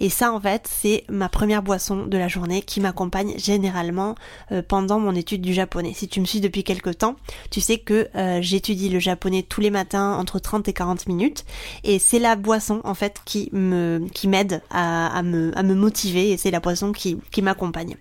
Et 0.01 0.09
ça, 0.09 0.33
en 0.33 0.41
fait, 0.41 0.69
c'est 0.69 1.05
ma 1.09 1.29
première 1.29 1.63
boisson 1.63 2.07
de 2.07 2.19
la 2.19 2.29
journée 2.29 2.63
qui 2.63 2.81
m'accompagne 2.81 3.35
généralement 3.39 4.15
euh, 4.53 4.63
pendant 4.67 4.99
mon 4.99 5.15
étude 5.15 5.43
du 5.43 5.53
japonais. 5.53 5.93
Si 5.95 6.09
tu 6.09 6.21
me 6.21 6.25
suis 6.25 6.41
depuis 6.41 6.65
quelques 6.65 6.99
temps, 6.99 7.17
tu 7.51 7.61
sais 7.61 7.79
que 7.79 8.09
euh, 8.17 8.39
j'étudie 8.41 8.89
le 8.89 8.99
japonais 8.99 9.43
tous 9.43 9.61
les 9.61 9.71
matins 9.71 10.15
entre 10.15 10.39
30 10.39 10.69
et 10.69 10.73
40 10.73 11.07
minutes. 11.07 11.45
Et 11.85 11.99
c'est 11.99 12.19
la 12.19 12.37
boisson, 12.37 12.81
en 12.85 12.95
fait, 12.95 13.21
qui 13.25 13.51
me, 13.53 14.07
qui 14.15 14.29
m'aide 14.29 14.63
à, 14.71 15.23
me, 15.23 15.57
à 15.57 15.63
me 15.63 15.75
motiver 15.75 16.31
et 16.31 16.37
c'est 16.37 16.51
la 16.51 16.61
boisson 16.61 16.93
qui, 16.93 17.19
qui 17.31 17.43
m'accompagne. 17.43 17.97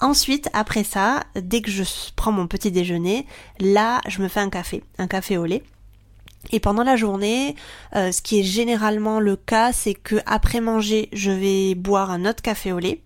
Ensuite, 0.00 0.48
après 0.52 0.84
ça, 0.84 1.22
dès 1.34 1.60
que 1.60 1.70
je 1.70 1.82
prends 2.16 2.32
mon 2.32 2.46
petit 2.46 2.70
déjeuner, 2.70 3.26
là, 3.60 4.00
je 4.08 4.22
me 4.22 4.28
fais 4.28 4.40
un 4.40 4.50
café, 4.50 4.82
un 4.98 5.06
café 5.06 5.36
au 5.36 5.44
lait. 5.44 5.62
Et 6.52 6.60
pendant 6.60 6.82
la 6.82 6.96
journée, 6.96 7.56
euh, 7.94 8.12
ce 8.12 8.22
qui 8.22 8.40
est 8.40 8.42
généralement 8.42 9.20
le 9.20 9.36
cas, 9.36 9.72
c'est 9.72 9.94
que 9.94 10.16
après 10.26 10.60
manger, 10.60 11.08
je 11.12 11.30
vais 11.30 11.74
boire 11.74 12.10
un 12.10 12.24
autre 12.24 12.42
café 12.42 12.72
au 12.72 12.78
lait. 12.78 13.02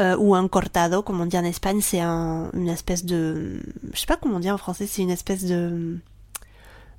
Euh, 0.00 0.16
ou 0.16 0.36
un 0.36 0.46
cortado, 0.46 1.02
comme 1.02 1.20
on 1.20 1.26
dit 1.26 1.38
en 1.38 1.44
Espagne, 1.44 1.80
c'est 1.80 2.00
un, 2.00 2.50
une 2.52 2.68
espèce 2.68 3.04
de, 3.04 3.60
je 3.92 3.98
sais 3.98 4.06
pas 4.06 4.16
comment 4.16 4.36
on 4.36 4.40
dit 4.40 4.50
en 4.50 4.58
français, 4.58 4.86
c'est 4.86 5.02
une 5.02 5.10
espèce 5.10 5.44
de, 5.44 5.98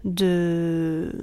de, 0.03 1.13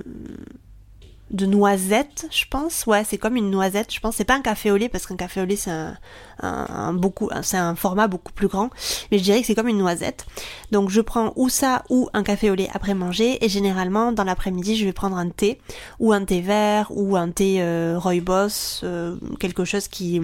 de 1.31 1.47
noisette, 1.47 2.27
je 2.31 2.45
pense. 2.49 2.87
Ouais, 2.87 3.03
c'est 3.05 3.19
comme 3.19 3.37
une 3.37 3.51
noisette, 3.51 3.93
je 3.93 4.01
pense. 4.01 4.17
C'est 4.17 4.25
pas 4.25 4.37
un 4.37 4.43
café 4.43 4.71
au 4.71 4.77
lait 4.77 4.89
parce 4.89 5.07
qu'un 5.07 5.17
café 5.17 5.41
au 5.41 5.45
lait 5.45 5.57
c'est 5.57 5.71
un, 5.71 5.97
un, 6.41 6.93
beaucoup, 6.93 7.29
c'est 7.43 7.57
un 7.57 7.75
format 7.75 8.07
beaucoup 8.07 8.33
plus 8.33 8.49
grand. 8.49 8.71
Mais 9.11 9.19
je 9.19 9.25
dirais 9.25 9.41
que 9.41 9.47
c'est 9.47 9.55
comme 9.55 9.69
une 9.69 9.79
noisette. 9.79 10.27
Donc 10.71 10.89
je 10.89 11.01
prends 11.01 11.33
ou 11.37 11.49
ça 11.49 11.83
ou 11.91 12.09
un 12.13 12.23
café 12.23 12.51
au 12.51 12.55
lait 12.55 12.69
après 12.73 12.95
manger 12.95 13.45
et 13.45 13.49
généralement 13.49 14.13
dans 14.13 14.25
l'après-midi 14.25 14.77
je 14.77 14.85
vais 14.85 14.93
prendre 14.93 15.17
un 15.17 15.29
thé 15.29 15.61
ou 15.99 16.13
un 16.13 16.25
thé 16.25 16.41
vert 16.41 16.89
ou 16.91 17.17
un 17.17 17.31
thé 17.31 17.57
euh, 17.61 17.99
rooibos, 17.99 18.83
euh, 18.85 19.17
quelque 19.41 19.65
chose 19.65 19.89
qui 19.89 20.21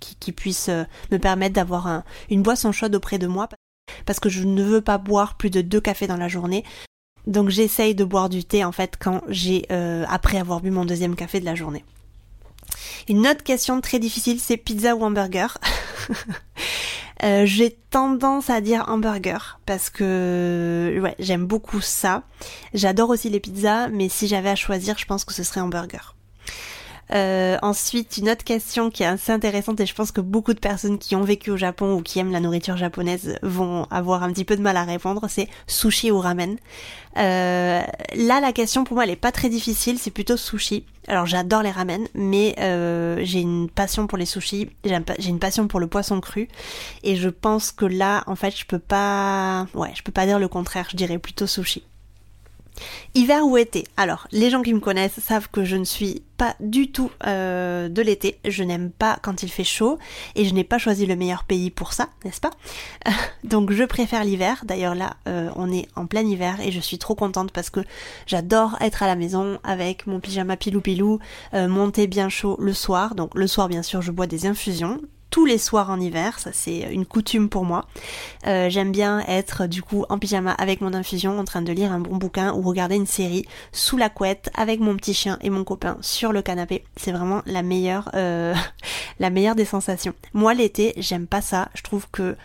qui, 0.00 0.32
puisse 0.32 0.68
euh, 0.68 0.84
me 1.10 1.18
permettre 1.18 1.54
d'avoir 1.54 2.02
une 2.30 2.42
boisson 2.42 2.72
chaude 2.72 2.94
auprès 2.94 3.18
de 3.18 3.26
moi 3.26 3.48
parce 4.06 4.20
que 4.20 4.28
je 4.28 4.44
ne 4.44 4.62
veux 4.62 4.80
pas 4.80 4.98
boire 4.98 5.36
plus 5.36 5.50
de 5.50 5.60
deux 5.60 5.80
cafés 5.80 6.06
dans 6.06 6.16
la 6.16 6.28
journée. 6.28 6.64
Donc 7.26 7.50
j'essaye 7.50 7.94
de 7.94 8.04
boire 8.04 8.28
du 8.28 8.44
thé 8.44 8.64
en 8.64 8.72
fait 8.72 8.94
quand 8.98 9.22
j'ai 9.28 9.66
euh, 9.70 10.04
après 10.08 10.38
avoir 10.38 10.60
bu 10.60 10.70
mon 10.70 10.84
deuxième 10.84 11.14
café 11.14 11.40
de 11.40 11.44
la 11.44 11.54
journée. 11.54 11.84
Une 13.08 13.26
autre 13.26 13.42
question 13.42 13.80
très 13.80 13.98
difficile, 13.98 14.40
c'est 14.40 14.56
pizza 14.56 14.94
ou 14.94 15.04
hamburger? 15.04 15.58
euh, 17.24 17.46
j'ai 17.46 17.76
tendance 17.90 18.50
à 18.50 18.60
dire 18.60 18.84
hamburger 18.88 19.60
parce 19.66 19.90
que 19.90 20.98
ouais, 21.02 21.14
j'aime 21.18 21.46
beaucoup 21.46 21.80
ça. 21.80 22.22
J'adore 22.74 23.10
aussi 23.10 23.28
les 23.28 23.40
pizzas, 23.40 23.88
mais 23.88 24.08
si 24.08 24.28
j'avais 24.28 24.50
à 24.50 24.56
choisir, 24.56 24.98
je 24.98 25.04
pense 25.04 25.24
que 25.24 25.34
ce 25.34 25.42
serait 25.42 25.60
hamburger. 25.60 26.14
Euh, 27.12 27.58
ensuite, 27.62 28.16
une 28.16 28.30
autre 28.30 28.44
question 28.44 28.90
qui 28.90 29.02
est 29.02 29.06
assez 29.06 29.32
intéressante 29.32 29.80
et 29.80 29.86
je 29.86 29.94
pense 29.94 30.12
que 30.12 30.20
beaucoup 30.20 30.54
de 30.54 30.58
personnes 30.58 30.98
qui 30.98 31.14
ont 31.14 31.22
vécu 31.22 31.50
au 31.50 31.56
Japon 31.56 31.94
ou 31.94 32.02
qui 32.02 32.18
aiment 32.18 32.32
la 32.32 32.40
nourriture 32.40 32.76
japonaise 32.76 33.38
vont 33.42 33.86
avoir 33.90 34.22
un 34.22 34.32
petit 34.32 34.44
peu 34.44 34.56
de 34.56 34.62
mal 34.62 34.76
à 34.76 34.84
répondre, 34.84 35.26
c'est 35.28 35.48
sushi 35.66 36.10
ou 36.10 36.20
ramen. 36.20 36.56
Euh, 37.18 37.82
là, 38.14 38.40
la 38.40 38.52
question 38.52 38.84
pour 38.84 38.94
moi, 38.94 39.04
elle 39.04 39.10
est 39.10 39.16
pas 39.16 39.32
très 39.32 39.50
difficile, 39.50 39.98
c'est 39.98 40.10
plutôt 40.10 40.38
sushi. 40.38 40.86
Alors 41.08 41.26
j'adore 41.26 41.62
les 41.62 41.70
ramen, 41.70 42.06
mais 42.14 42.54
euh, 42.58 43.18
j'ai 43.22 43.40
une 43.40 43.68
passion 43.68 44.06
pour 44.06 44.16
les 44.16 44.26
sushis, 44.26 44.70
j'ai 44.84 45.28
une 45.28 45.38
passion 45.40 45.66
pour 45.66 45.80
le 45.80 45.88
poisson 45.88 46.20
cru, 46.20 46.48
et 47.02 47.16
je 47.16 47.28
pense 47.28 47.72
que 47.72 47.84
là, 47.84 48.22
en 48.26 48.36
fait, 48.36 48.56
je 48.56 48.64
peux 48.64 48.78
pas, 48.78 49.66
ouais, 49.74 49.90
je 49.94 50.02
peux 50.02 50.12
pas 50.12 50.26
dire 50.26 50.38
le 50.38 50.48
contraire, 50.48 50.86
je 50.90 50.96
dirais 50.96 51.18
plutôt 51.18 51.48
sushi. 51.48 51.82
Hiver 53.14 53.46
ou 53.46 53.56
été 53.56 53.84
Alors, 53.96 54.26
les 54.32 54.50
gens 54.50 54.62
qui 54.62 54.74
me 54.74 54.80
connaissent 54.80 55.20
savent 55.20 55.48
que 55.50 55.64
je 55.64 55.76
ne 55.76 55.84
suis 55.84 56.22
pas 56.36 56.56
du 56.60 56.90
tout 56.90 57.10
euh, 57.26 57.88
de 57.88 58.02
l'été. 58.02 58.38
Je 58.46 58.64
n'aime 58.64 58.90
pas 58.90 59.18
quand 59.22 59.42
il 59.42 59.50
fait 59.50 59.64
chaud 59.64 59.98
et 60.34 60.44
je 60.44 60.54
n'ai 60.54 60.64
pas 60.64 60.78
choisi 60.78 61.06
le 61.06 61.14
meilleur 61.14 61.44
pays 61.44 61.70
pour 61.70 61.92
ça, 61.92 62.08
n'est-ce 62.24 62.40
pas 62.40 62.50
Donc, 63.44 63.72
je 63.72 63.84
préfère 63.84 64.24
l'hiver. 64.24 64.64
D'ailleurs, 64.64 64.94
là, 64.94 65.16
euh, 65.28 65.50
on 65.56 65.70
est 65.70 65.88
en 65.94 66.06
plein 66.06 66.22
hiver 66.22 66.60
et 66.60 66.72
je 66.72 66.80
suis 66.80 66.98
trop 66.98 67.14
contente 67.14 67.52
parce 67.52 67.70
que 67.70 67.80
j'adore 68.26 68.76
être 68.80 69.02
à 69.02 69.06
la 69.06 69.14
maison 69.14 69.58
avec 69.62 70.06
mon 70.06 70.20
pyjama 70.20 70.56
pilou 70.56 70.80
pilou, 70.80 71.18
euh, 71.54 71.68
monter 71.68 72.06
bien 72.06 72.28
chaud 72.28 72.56
le 72.60 72.72
soir. 72.72 73.14
Donc, 73.14 73.34
le 73.34 73.46
soir, 73.46 73.68
bien 73.68 73.82
sûr, 73.82 74.02
je 74.02 74.10
bois 74.10 74.26
des 74.26 74.46
infusions 74.46 75.00
tous 75.32 75.46
les 75.46 75.56
soirs 75.56 75.88
en 75.88 75.98
hiver, 75.98 76.38
ça 76.38 76.50
c'est 76.52 76.92
une 76.92 77.06
coutume 77.06 77.48
pour 77.48 77.64
moi. 77.64 77.86
Euh, 78.46 78.68
j'aime 78.68 78.92
bien 78.92 79.24
être 79.26 79.66
du 79.66 79.82
coup 79.82 80.04
en 80.10 80.18
pyjama 80.18 80.52
avec 80.52 80.82
mon 80.82 80.92
infusion 80.92 81.38
en 81.38 81.44
train 81.44 81.62
de 81.62 81.72
lire 81.72 81.90
un 81.90 82.00
bon 82.00 82.16
bouquin 82.18 82.52
ou 82.52 82.60
regarder 82.60 82.96
une 82.96 83.06
série 83.06 83.46
sous 83.72 83.96
la 83.96 84.10
couette 84.10 84.50
avec 84.54 84.78
mon 84.78 84.94
petit 84.94 85.14
chien 85.14 85.38
et 85.40 85.48
mon 85.48 85.64
copain 85.64 85.96
sur 86.02 86.32
le 86.32 86.42
canapé. 86.42 86.84
C'est 86.96 87.12
vraiment 87.12 87.40
la 87.46 87.62
meilleure, 87.62 88.10
euh, 88.14 88.54
la 89.20 89.30
meilleure 89.30 89.54
des 89.54 89.64
sensations. 89.64 90.12
Moi 90.34 90.52
l'été, 90.52 90.92
j'aime 90.98 91.26
pas 91.26 91.40
ça. 91.40 91.70
Je 91.74 91.82
trouve 91.82 92.06
que 92.12 92.36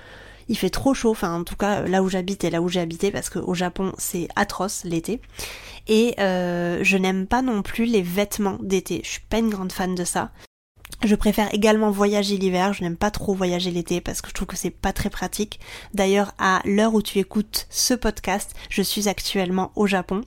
il 0.47 0.57
fait 0.57 0.69
trop 0.69 0.93
chaud, 0.93 1.11
enfin 1.11 1.33
en 1.33 1.43
tout 1.43 1.57
cas 1.57 1.81
là 1.81 2.01
où 2.01 2.07
j'habite 2.07 2.45
et 2.45 2.49
là 2.49 2.61
où 2.61 2.69
j'ai 2.69 2.79
habité 2.79 3.11
parce 3.11 3.29
qu'au 3.29 3.53
Japon 3.53 3.91
c'est 3.97 4.29
atroce 4.37 4.85
l'été. 4.85 5.19
Et 5.89 6.15
euh, 6.19 6.79
je 6.83 6.95
n'aime 6.95 7.27
pas 7.27 7.41
non 7.41 7.63
plus 7.63 7.83
les 7.83 8.01
vêtements 8.01 8.57
d'été. 8.61 9.01
Je 9.03 9.09
suis 9.09 9.21
pas 9.29 9.39
une 9.39 9.49
grande 9.49 9.73
fan 9.73 9.93
de 9.93 10.05
ça. 10.05 10.31
Je 11.03 11.13
préfère 11.13 11.53
également 11.53 11.91
voyager 11.91 12.37
l'hiver, 12.37 12.73
je 12.73 12.81
n'aime 12.81 12.97
pas 12.97 13.11
trop 13.11 13.35
voyager 13.35 13.69
l'été 13.69 14.01
parce 14.01 14.21
que 14.21 14.29
je 14.29 14.33
trouve 14.33 14.47
que 14.47 14.57
c'est 14.57 14.71
pas 14.71 14.93
très 14.93 15.11
pratique. 15.11 15.59
D'ailleurs, 15.93 16.33
à 16.39 16.61
l'heure 16.65 16.95
où 16.95 17.03
tu 17.03 17.19
écoutes 17.19 17.67
ce 17.69 17.93
podcast, 17.93 18.55
je 18.69 18.81
suis 18.81 19.07
actuellement 19.07 19.71
au 19.75 19.85
Japon. 19.85 20.21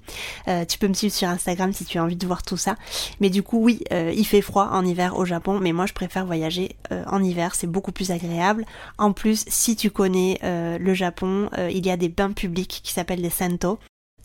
Euh, 0.47 0.65
tu 0.65 0.79
peux 0.79 0.87
me 0.87 0.95
suivre 0.95 1.13
sur 1.13 1.29
Instagram 1.29 1.73
si 1.73 1.85
tu 1.85 1.99
as 1.99 2.05
envie 2.05 2.15
de 2.15 2.27
voir 2.27 2.45
tout 2.45 2.57
ça. 2.57 2.77
Mais 3.21 3.31
du 3.31 3.43
coup, 3.43 3.59
oui, 3.61 3.83
euh, 3.93 4.13
il 4.15 4.25
fait 4.25 4.43
froid 4.43 4.69
en 4.71 4.87
hiver 4.87 5.19
au 5.19 5.25
Japon, 5.25 5.59
mais 5.61 5.73
moi 5.73 5.87
je 5.87 5.93
préfère 5.93 6.25
voyager 6.25 6.77
euh, 6.93 7.03
en 7.09 7.21
hiver, 7.21 7.57
c'est 7.57 7.67
beaucoup 7.67 7.93
plus 7.93 8.13
agréable. 8.13 8.65
En 8.97 9.13
plus, 9.13 9.45
si 9.49 9.75
tu 9.75 9.91
connais 9.91 10.39
le 10.43 10.95
Japon, 10.95 11.51
il 11.59 11.85
y 11.85 11.91
a 11.91 11.97
des 11.97 12.09
bains 12.09 12.33
publics 12.33 12.81
qui 12.83 12.93
s'appellent 12.93 13.23
des 13.23 13.31
sento. 13.31 13.79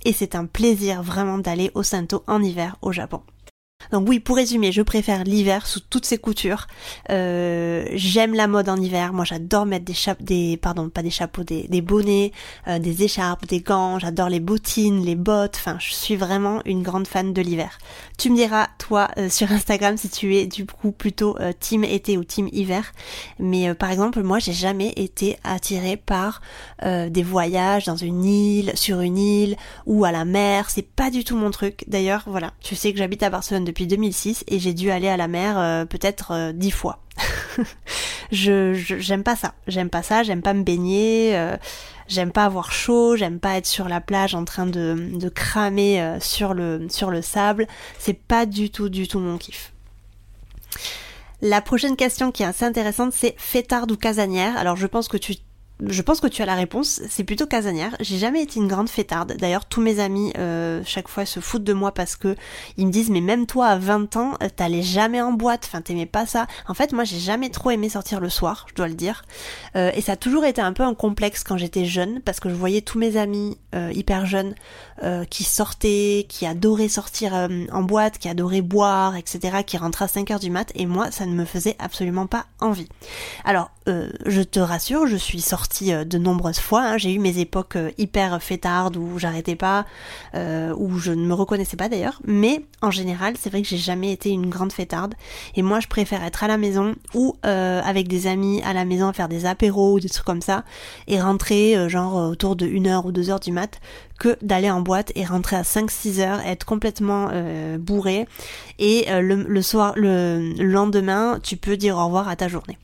Et 0.03 0.13
c'est 0.13 0.35
un 0.35 0.45
plaisir 0.45 1.01
vraiment 1.01 1.39
d'aller 1.39 1.71
au 1.73 1.81
sento 1.81 2.23
en 2.27 2.41
hiver 2.43 2.77
au 2.81 2.91
Japon. 2.91 3.21
Donc 3.91 4.07
oui, 4.09 4.19
pour 4.19 4.35
résumer, 4.35 4.71
je 4.71 4.81
préfère 4.81 5.23
l'hiver 5.23 5.67
sous 5.67 5.79
toutes 5.79 6.05
ses 6.05 6.17
coutures. 6.17 6.67
Euh, 7.11 7.85
j'aime 7.93 8.33
la 8.33 8.47
mode 8.47 8.69
en 8.69 8.77
hiver. 8.77 9.13
Moi, 9.13 9.25
j'adore 9.25 9.65
mettre 9.65 9.85
des 9.85 9.93
chapeaux, 9.93 10.23
des 10.23 10.57
pardon, 10.57 10.89
pas 10.89 11.03
des 11.03 11.09
chapeaux, 11.09 11.43
des, 11.43 11.81
bonnets, 11.81 12.31
euh, 12.67 12.79
des 12.79 13.03
écharpes, 13.03 13.45
des 13.45 13.61
gants. 13.61 13.99
J'adore 13.99 14.29
les 14.29 14.39
bottines, 14.39 15.03
les 15.03 15.15
bottes. 15.15 15.55
Enfin, 15.55 15.77
je 15.79 15.93
suis 15.93 16.15
vraiment 16.15 16.61
une 16.65 16.83
grande 16.83 17.07
fan 17.07 17.33
de 17.33 17.41
l'hiver. 17.41 17.77
Tu 18.17 18.29
me 18.29 18.35
diras, 18.35 18.67
toi, 18.79 19.09
euh, 19.17 19.29
sur 19.29 19.51
Instagram, 19.51 19.97
si 19.97 20.09
tu 20.09 20.35
es 20.35 20.47
du 20.47 20.65
coup 20.65 20.91
plutôt 20.91 21.37
team 21.59 21.83
été 21.83 22.17
ou 22.17 22.23
team 22.23 22.49
hiver. 22.51 22.91
Mais 23.39 23.73
par 23.75 23.91
exemple, 23.91 24.21
moi, 24.23 24.39
j'ai 24.39 24.53
jamais 24.53 24.93
été 24.95 25.37
attirée 25.43 25.97
par 25.97 26.41
des 26.83 27.23
voyages 27.23 27.85
dans 27.85 27.95
une 27.95 28.23
île, 28.23 28.71
sur 28.75 29.01
une 29.01 29.17
île 29.17 29.57
ou 29.85 30.05
à 30.05 30.11
la 30.11 30.25
mer. 30.25 30.69
C'est 30.69 30.87
pas 30.87 31.11
du 31.11 31.23
tout 31.23 31.35
mon 31.35 31.51
truc. 31.51 31.83
D'ailleurs, 31.87 32.23
voilà, 32.27 32.53
tu 32.61 32.75
sais 32.75 32.91
que 32.91 32.97
j'habite 32.97 33.23
à 33.23 33.29
Barcelone 33.29 33.64
depuis 33.65 33.87
2006 33.87 34.45
et 34.47 34.59
j'ai 34.59 34.73
dû 34.73 34.91
aller 34.91 35.09
à 35.09 35.17
la 35.17 35.27
mer 35.27 35.59
euh, 35.59 35.85
peut-être 35.85 36.31
euh, 36.31 36.51
dix 36.53 36.71
fois. 36.71 36.99
je 38.31 38.73
j'aime 38.73 39.23
pas 39.23 39.35
ça, 39.35 39.53
j'aime 39.67 39.89
pas 39.89 40.03
ça, 40.03 40.23
j'aime 40.23 40.41
pas 40.41 40.53
me 40.53 40.63
baigner, 40.63 41.37
euh, 41.37 41.57
j'aime 42.07 42.31
pas 42.31 42.45
avoir 42.45 42.71
chaud, 42.71 43.15
j'aime 43.15 43.39
pas 43.39 43.57
être 43.57 43.65
sur 43.65 43.87
la 43.89 44.01
plage 44.01 44.35
en 44.35 44.45
train 44.45 44.65
de, 44.65 45.29
cramer 45.33 46.17
sur 46.19 46.53
le 46.53 46.87
sur 46.89 47.09
le 47.11 47.21
sable, 47.21 47.67
c'est 47.99 48.17
pas 48.17 48.45
du 48.45 48.69
tout 48.69 48.89
du 48.89 49.07
tout 49.07 49.19
mon 49.19 49.37
kiff. 49.37 49.73
La 51.41 51.61
prochaine 51.61 51.95
question 51.95 52.31
qui 52.31 52.43
est 52.43 52.45
assez 52.45 52.65
intéressante, 52.65 53.13
c'est 53.13 53.35
fêtarde 53.37 53.91
ou 53.91 53.97
casanière? 53.97 54.57
Alors 54.57 54.75
je 54.75 54.87
pense 54.87 55.07
que 55.07 55.17
tu 55.17 55.35
je 55.85 56.01
pense 56.01 56.21
que 56.21 56.27
tu 56.27 56.41
as 56.41 56.45
la 56.45 56.55
réponse, 56.55 57.01
c'est 57.09 57.25
plutôt 57.25 57.47
casanière. 57.47 57.97
J'ai 57.99 58.17
jamais 58.17 58.41
été 58.41 58.59
une 58.59 58.67
grande 58.67 58.87
fêtarde. 58.87 59.35
D'ailleurs, 59.37 59.65
tous 59.65 59.81
mes 59.81 59.99
amis, 59.99 60.31
euh, 60.37 60.81
chaque 60.85 61.09
fois, 61.09 61.25
se 61.25 61.41
foutent 61.41 61.65
de 61.65 61.73
moi 61.73 61.93
parce 61.93 62.15
que 62.15 62.37
ils 62.77 62.87
me 62.87 62.91
disent, 62.91 63.09
mais 63.09 63.19
même 63.19 63.45
toi, 63.45 63.67
à 63.67 63.77
20 63.77 64.15
ans, 64.15 64.33
euh, 64.41 64.47
t'allais 64.55 64.83
jamais 64.83 65.21
en 65.21 65.33
boîte, 65.33 65.65
enfin, 65.65 65.81
t'aimais 65.81 66.05
pas 66.05 66.25
ça. 66.25 66.47
En 66.69 66.73
fait, 66.73 66.93
moi, 66.93 67.03
j'ai 67.03 67.19
jamais 67.19 67.49
trop 67.49 67.71
aimé 67.71 67.89
sortir 67.89 68.21
le 68.21 68.29
soir, 68.29 68.67
je 68.69 68.75
dois 68.75 68.87
le 68.87 68.93
dire. 68.93 69.23
Euh, 69.75 69.91
et 69.93 69.99
ça 69.99 70.13
a 70.13 70.15
toujours 70.15 70.45
été 70.45 70.61
un 70.61 70.71
peu 70.71 70.83
un 70.83 70.93
complexe 70.93 71.43
quand 71.43 71.57
j'étais 71.57 71.83
jeune, 71.83 72.21
parce 72.21 72.39
que 72.39 72.47
je 72.47 72.55
voyais 72.55 72.81
tous 72.81 72.97
mes 72.97 73.17
amis 73.17 73.57
hyper 73.91 74.25
jeunes 74.25 74.55
qui 75.29 75.43
sortaient, 75.43 76.25
qui 76.29 76.45
adoraient 76.45 76.87
sortir 76.87 77.33
en 77.33 77.83
boîte, 77.83 78.17
qui 78.19 78.29
adoraient 78.29 78.61
boire, 78.61 79.17
etc., 79.17 79.57
qui 79.65 79.77
rentraient 79.77 80.05
à 80.05 80.07
5 80.07 80.31
heures 80.31 80.39
du 80.39 80.49
mat, 80.49 80.71
et 80.75 80.85
moi, 80.85 81.11
ça 81.11 81.25
ne 81.25 81.33
me 81.33 81.43
faisait 81.43 81.75
absolument 81.77 82.25
pas 82.25 82.45
envie. 82.61 82.87
Alors, 83.43 83.71
je 83.85 84.41
te 84.41 84.61
rassure, 84.61 85.07
je 85.07 85.17
suis 85.17 85.41
sortie 85.41 85.64
euh, 85.81 86.05
de 86.05 86.17
nombreuses 86.17 86.59
fois. 86.59 86.81
Hein. 86.81 86.97
J'ai 86.97 87.13
eu 87.13 87.19
mes 87.19 87.39
époques 87.39 87.75
euh, 87.75 87.91
hyper 87.97 88.41
fêtardes 88.41 88.97
où 88.97 89.19
j'arrêtais 89.19 89.55
pas, 89.55 89.85
euh, 90.33 90.73
où 90.77 90.97
je 90.97 91.11
ne 91.11 91.25
me 91.25 91.33
reconnaissais 91.33 91.77
pas 91.77 91.89
d'ailleurs. 91.89 92.19
Mais 92.25 92.65
en 92.81 92.91
général, 92.91 93.35
c'est 93.39 93.49
vrai 93.49 93.61
que 93.61 93.67
j'ai 93.67 93.77
jamais 93.77 94.11
été 94.11 94.29
une 94.29 94.49
grande 94.49 94.71
fêtarde. 94.71 95.15
Et 95.55 95.61
moi, 95.61 95.79
je 95.79 95.87
préfère 95.87 96.23
être 96.23 96.43
à 96.43 96.47
la 96.47 96.57
maison 96.57 96.95
ou 97.13 97.35
avec 97.43 98.07
des 98.07 98.27
amis 98.27 98.61
à 98.63 98.73
la 98.73 98.85
maison, 98.85 99.11
faire 99.13 99.27
des 99.27 99.45
apéros 99.45 99.93
ou 99.93 99.99
des 99.99 100.09
trucs 100.09 100.25
comme 100.25 100.41
ça, 100.41 100.63
et 101.07 101.21
rentrer 101.21 101.89
genre 101.89 102.15
autour 102.15 102.55
de 102.55 102.67
1h 102.67 103.05
ou 103.05 103.11
2h 103.11 103.41
du 103.43 103.51
mat, 103.51 103.79
que 104.19 104.37
d'aller 104.41 104.69
en 104.69 104.81
boîte 104.81 105.11
et 105.15 105.25
rentrer 105.25 105.55
à 105.55 105.61
5-6 105.61 106.19
heures, 106.19 106.39
être 106.41 106.65
complètement 106.65 107.29
bourré. 107.79 108.27
Et 108.79 109.05
le, 109.09 109.61
soir, 109.61 109.93
le 109.95 110.53
lendemain, 110.59 111.39
tu 111.41 111.57
peux 111.57 111.77
dire 111.77 111.97
au 111.97 112.05
revoir 112.05 112.27
à 112.27 112.35
ta 112.35 112.47
journée. 112.47 112.77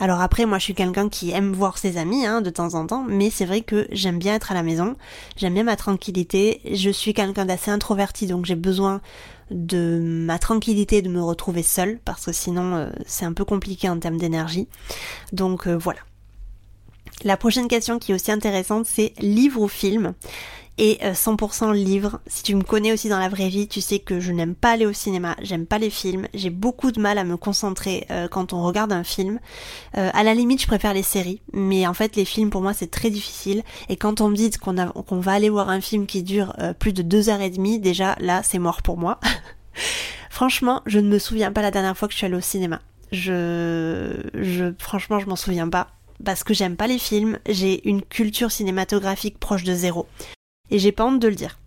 Alors 0.00 0.20
après, 0.20 0.46
moi 0.46 0.58
je 0.58 0.64
suis 0.64 0.74
quelqu'un 0.74 1.08
qui 1.08 1.30
aime 1.30 1.52
voir 1.52 1.78
ses 1.78 1.96
amis 1.96 2.26
hein, 2.26 2.40
de 2.40 2.50
temps 2.50 2.74
en 2.74 2.86
temps, 2.86 3.04
mais 3.06 3.30
c'est 3.30 3.44
vrai 3.44 3.60
que 3.60 3.86
j'aime 3.92 4.18
bien 4.18 4.34
être 4.34 4.50
à 4.50 4.54
la 4.54 4.62
maison, 4.62 4.96
j'aime 5.36 5.54
bien 5.54 5.64
ma 5.64 5.76
tranquillité, 5.76 6.60
je 6.70 6.90
suis 6.90 7.14
quelqu'un 7.14 7.44
d'assez 7.44 7.70
introverti, 7.70 8.26
donc 8.26 8.44
j'ai 8.44 8.56
besoin 8.56 9.00
de 9.50 10.00
ma 10.02 10.38
tranquillité, 10.38 11.02
de 11.02 11.08
me 11.08 11.22
retrouver 11.22 11.62
seule, 11.62 11.98
parce 12.04 12.26
que 12.26 12.32
sinon 12.32 12.74
euh, 12.74 12.90
c'est 13.06 13.24
un 13.24 13.32
peu 13.32 13.44
compliqué 13.44 13.88
en 13.88 13.98
termes 13.98 14.16
d'énergie. 14.18 14.66
Donc 15.32 15.66
euh, 15.66 15.76
voilà. 15.76 16.00
La 17.24 17.36
prochaine 17.36 17.68
question 17.68 17.98
qui 17.98 18.12
est 18.12 18.14
aussi 18.14 18.32
intéressante, 18.32 18.86
c'est 18.86 19.12
livre 19.20 19.60
ou 19.60 19.68
film? 19.68 20.14
Et 20.78 20.98
100% 21.02 21.70
euh, 21.70 21.74
livre. 21.74 22.20
Si 22.26 22.42
tu 22.42 22.54
me 22.54 22.62
connais 22.62 22.92
aussi 22.92 23.08
dans 23.08 23.18
la 23.18 23.28
vraie 23.28 23.48
vie, 23.48 23.68
tu 23.68 23.80
sais 23.80 23.98
que 23.98 24.20
je 24.20 24.32
n'aime 24.32 24.54
pas 24.54 24.72
aller 24.72 24.86
au 24.86 24.92
cinéma, 24.92 25.36
j'aime 25.42 25.66
pas 25.66 25.78
les 25.78 25.90
films, 25.90 26.26
j'ai 26.34 26.50
beaucoup 26.50 26.92
de 26.92 27.00
mal 27.00 27.18
à 27.18 27.24
me 27.24 27.36
concentrer 27.36 28.06
euh, 28.10 28.28
quand 28.28 28.52
on 28.52 28.62
regarde 28.62 28.92
un 28.92 29.04
film. 29.04 29.38
Euh, 29.96 30.10
à 30.12 30.22
la 30.22 30.34
limite, 30.34 30.62
je 30.62 30.66
préfère 30.66 30.94
les 30.94 31.02
séries, 31.02 31.40
mais 31.52 31.86
en 31.86 31.94
fait 31.94 32.16
les 32.16 32.24
films 32.24 32.50
pour 32.50 32.62
moi 32.62 32.72
c'est 32.72 32.90
très 32.90 33.10
difficile. 33.10 33.62
Et 33.88 33.96
quand 33.96 34.20
on 34.20 34.28
me 34.28 34.36
dit 34.36 34.50
qu'on 34.50 35.20
va 35.20 35.32
aller 35.32 35.50
voir 35.50 35.68
un 35.68 35.80
film 35.80 36.06
qui 36.06 36.22
dure 36.22 36.54
plus 36.78 36.92
de 36.92 37.02
deux 37.02 37.28
heures 37.28 37.40
et 37.40 37.50
demie, 37.50 37.78
déjà 37.78 38.16
là 38.20 38.42
c'est 38.42 38.58
mort 38.58 38.82
pour 38.82 38.98
moi. 38.98 39.20
Franchement, 40.30 40.82
je 40.86 40.98
ne 40.98 41.08
me 41.08 41.18
souviens 41.18 41.52
pas 41.52 41.62
la 41.62 41.70
dernière 41.70 41.96
fois 41.96 42.08
que 42.08 42.12
je 42.12 42.18
suis 42.18 42.26
allée 42.26 42.36
au 42.36 42.40
cinéma. 42.40 42.80
Je, 43.12 44.30
je, 44.32 44.72
franchement, 44.78 45.18
je 45.18 45.26
m'en 45.26 45.36
souviens 45.36 45.68
pas 45.68 45.88
parce 46.24 46.44
que 46.44 46.54
j'aime 46.54 46.76
pas 46.76 46.86
les 46.86 46.98
films, 46.98 47.38
j'ai 47.48 47.86
une 47.88 48.00
culture 48.00 48.50
cinématographique 48.50 49.38
proche 49.38 49.64
de 49.64 49.74
zéro 49.74 50.06
et 50.72 50.78
j'ai 50.78 50.90
pas 50.90 51.04
honte 51.04 51.20
de 51.20 51.28
le 51.28 51.36
dire. 51.36 51.58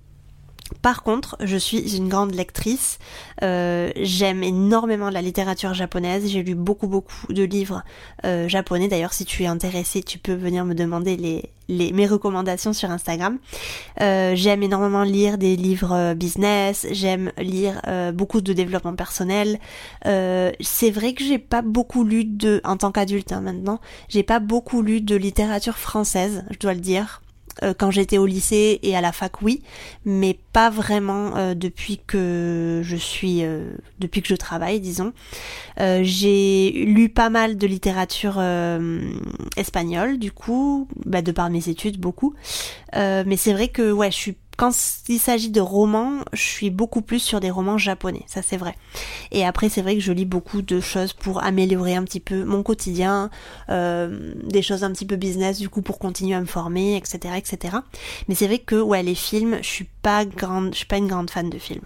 Par 0.82 1.04
contre, 1.04 1.38
je 1.42 1.58
suis 1.58 1.96
une 1.96 2.10
grande 2.10 2.34
lectrice. 2.34 2.98
Euh, 3.44 3.92
j'aime 3.98 4.44
énormément 4.44 5.12
la 5.12 5.22
littérature 5.22 5.76
japonaise. 5.76 6.28
J'ai 6.28 6.42
lu 6.42 6.56
beaucoup 6.56 6.88
beaucoup 6.88 7.32
de 7.32 7.44
livres 7.44 7.84
euh, 8.26 8.48
japonais. 8.48 8.88
D'ailleurs, 8.88 9.14
si 9.14 9.26
tu 9.26 9.44
es 9.44 9.48
intéressé, 9.48 10.02
tu 10.02 10.18
peux 10.18 10.34
venir 10.34 10.66
me 10.66 10.74
demander 10.74 11.44
mes 11.70 12.08
recommandations 12.08 12.74
sur 12.74 12.90
Instagram. 12.90 13.38
Euh, 14.02 14.34
j'aime 14.36 14.64
énormément 14.64 15.04
lire 15.04 15.38
des 15.38 15.56
livres 15.56 16.16
business. 16.16 16.88
J'aime 16.90 17.32
lire 17.38 17.82
beaucoup 18.16 18.42
de 18.42 18.52
développement 18.52 18.96
personnel. 18.96 19.60
C'est 20.04 20.92
vrai 20.92 21.14
que 21.14 21.24
j'ai 21.24 21.40
pas 21.40 21.62
beaucoup 21.62 22.04
lu 22.04 22.26
de, 22.26 22.62
en 22.64 22.78
tant 22.78 22.92
qu'adulte 22.92 23.32
hein, 23.32 23.42
maintenant, 23.42 23.80
j'ai 24.10 24.24
pas 24.24 24.40
beaucoup 24.40 24.82
lu 24.82 25.02
de 25.02 25.16
littérature 25.16 25.78
française. 25.78 26.44
Je 26.50 26.58
dois 26.58 26.74
le 26.74 26.80
dire. 26.80 27.22
Euh, 27.64 27.74
quand 27.78 27.90
j'étais 27.90 28.18
au 28.18 28.26
lycée 28.26 28.80
et 28.84 28.96
à 28.98 29.02
la 29.02 29.12
fac 29.12 29.42
oui, 29.42 29.62
mais 30.04 30.38
pas 30.52 30.70
vraiment 30.70 31.38
euh, 31.38 31.54
depuis 31.56 32.02
que 32.06 32.82
je 32.84 32.96
suis 32.98 33.44
euh, 33.44 33.72
depuis 34.00 34.22
que 34.22 34.28
je 34.28 34.36
travaille 34.36 34.80
disons. 34.82 35.14
j'ai 35.78 36.72
lu 36.72 37.10
pas 37.10 37.30
mal 37.30 37.58
de 37.58 37.68
littérature 37.68 38.42
espagnole 39.58 40.18
du 40.20 40.32
coup, 40.32 40.88
bah, 41.06 41.22
de 41.22 41.32
par 41.32 41.50
mes 41.50 41.70
études 41.70 42.00
beaucoup. 42.00 42.34
mais 42.94 43.38
c'est 43.38 43.54
vrai 43.54 43.70
que 43.70 43.92
ouais, 43.92 44.12
je 44.12 44.16
suis 44.16 44.36
quand 44.58 44.72
il 45.10 45.20
s'agit 45.20 45.50
de 45.50 45.62
romans, 45.62 46.20
je 46.34 46.42
suis 46.42 46.70
beaucoup 46.70 47.02
plus 47.02 47.20
sur 47.20 47.40
des 47.40 47.50
romans 47.50 47.78
japonais, 47.78 48.24
ça 48.28 48.42
c'est 48.42 48.58
vrai. 48.58 48.76
Et 49.32 49.46
après 49.46 49.70
c'est 49.70 49.82
vrai 49.82 49.96
que 49.96 50.02
je 50.02 50.12
lis 50.12 50.26
beaucoup 50.26 50.62
de 50.62 50.80
choses 50.80 51.14
pour 51.14 51.44
améliorer 51.44 51.96
un 51.96 52.04
petit 52.04 52.20
peu 52.20 52.44
mon 52.44 52.64
quotidien, 52.64 53.30
euh, 53.70 54.34
des 54.44 54.62
choses 54.62 54.84
un 54.84 54.92
petit 54.92 55.06
peu 55.06 55.16
business 55.16 55.60
du 55.60 55.70
coup 55.70 55.82
pour 55.82 56.00
continuer 56.00 56.36
à 56.36 56.42
me 56.42 56.46
former, 56.46 56.96
etc., 56.96 57.36
etc. 57.38 57.78
Mais 58.28 58.36
c'est 58.36 58.48
vrai 58.48 58.60
que 58.60 58.76
ouais 58.76 59.04
les 59.04 59.16
films, 59.16 59.58
je 59.62 59.68
suis 59.68 59.90
pas 60.02 60.26
grande, 60.26 60.74
je 60.74 60.78
suis 60.78 60.88
pas 60.88 60.98
une 60.98 61.08
grande 61.08 61.30
fan 61.30 61.50
de 61.50 61.58
films. 61.58 61.86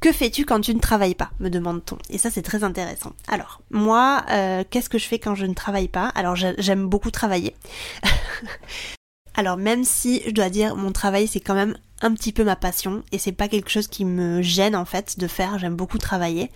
Que 0.00 0.12
fais-tu 0.12 0.44
quand 0.44 0.60
tu 0.60 0.74
ne 0.74 0.80
travailles 0.80 1.14
pas? 1.14 1.30
me 1.40 1.48
demande-t-on. 1.48 1.98
Et 2.10 2.18
ça 2.18 2.30
c'est 2.30 2.42
très 2.42 2.64
intéressant. 2.64 3.12
Alors, 3.28 3.62
moi, 3.70 4.24
euh, 4.30 4.62
qu'est-ce 4.68 4.90
que 4.90 4.98
je 4.98 5.06
fais 5.06 5.18
quand 5.18 5.34
je 5.34 5.46
ne 5.46 5.54
travaille 5.54 5.88
pas? 5.88 6.08
Alors 6.08 6.36
j'aime 6.36 6.86
beaucoup 6.86 7.10
travailler. 7.10 7.54
Alors 9.36 9.58
même 9.58 9.84
si 9.84 10.22
je 10.26 10.30
dois 10.30 10.48
dire 10.48 10.74
mon 10.76 10.92
travail 10.92 11.28
c'est 11.28 11.40
quand 11.40 11.54
même 11.54 11.76
un 12.02 12.12
petit 12.14 12.32
peu 12.32 12.42
ma 12.44 12.56
passion 12.56 13.02
et 13.12 13.18
c'est 13.18 13.32
pas 13.32 13.48
quelque 13.48 13.70
chose 13.70 13.86
qui 13.86 14.04
me 14.04 14.42
gêne 14.42 14.74
en 14.74 14.84
fait 14.84 15.18
de 15.18 15.26
faire, 15.26 15.58
j'aime 15.58 15.76
beaucoup 15.76 15.98
travailler. 15.98 16.50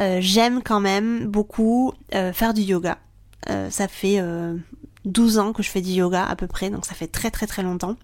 Euh, 0.00 0.18
j'aime 0.20 0.62
quand 0.62 0.80
même 0.80 1.26
beaucoup 1.26 1.92
euh, 2.14 2.32
faire 2.32 2.54
du 2.54 2.62
yoga. 2.62 2.98
Euh, 3.48 3.70
ça 3.70 3.86
fait 3.86 4.20
12 5.04 5.38
ans 5.38 5.52
que 5.52 5.62
je 5.62 5.70
fais 5.70 5.82
du 5.82 5.90
yoga 5.90 6.24
à 6.24 6.36
peu 6.36 6.46
près, 6.46 6.70
donc 6.70 6.84
ça 6.84 6.94
fait 6.94 7.06
très 7.06 7.30
très 7.30 7.46
très 7.46 7.62
longtemps. 7.62 7.96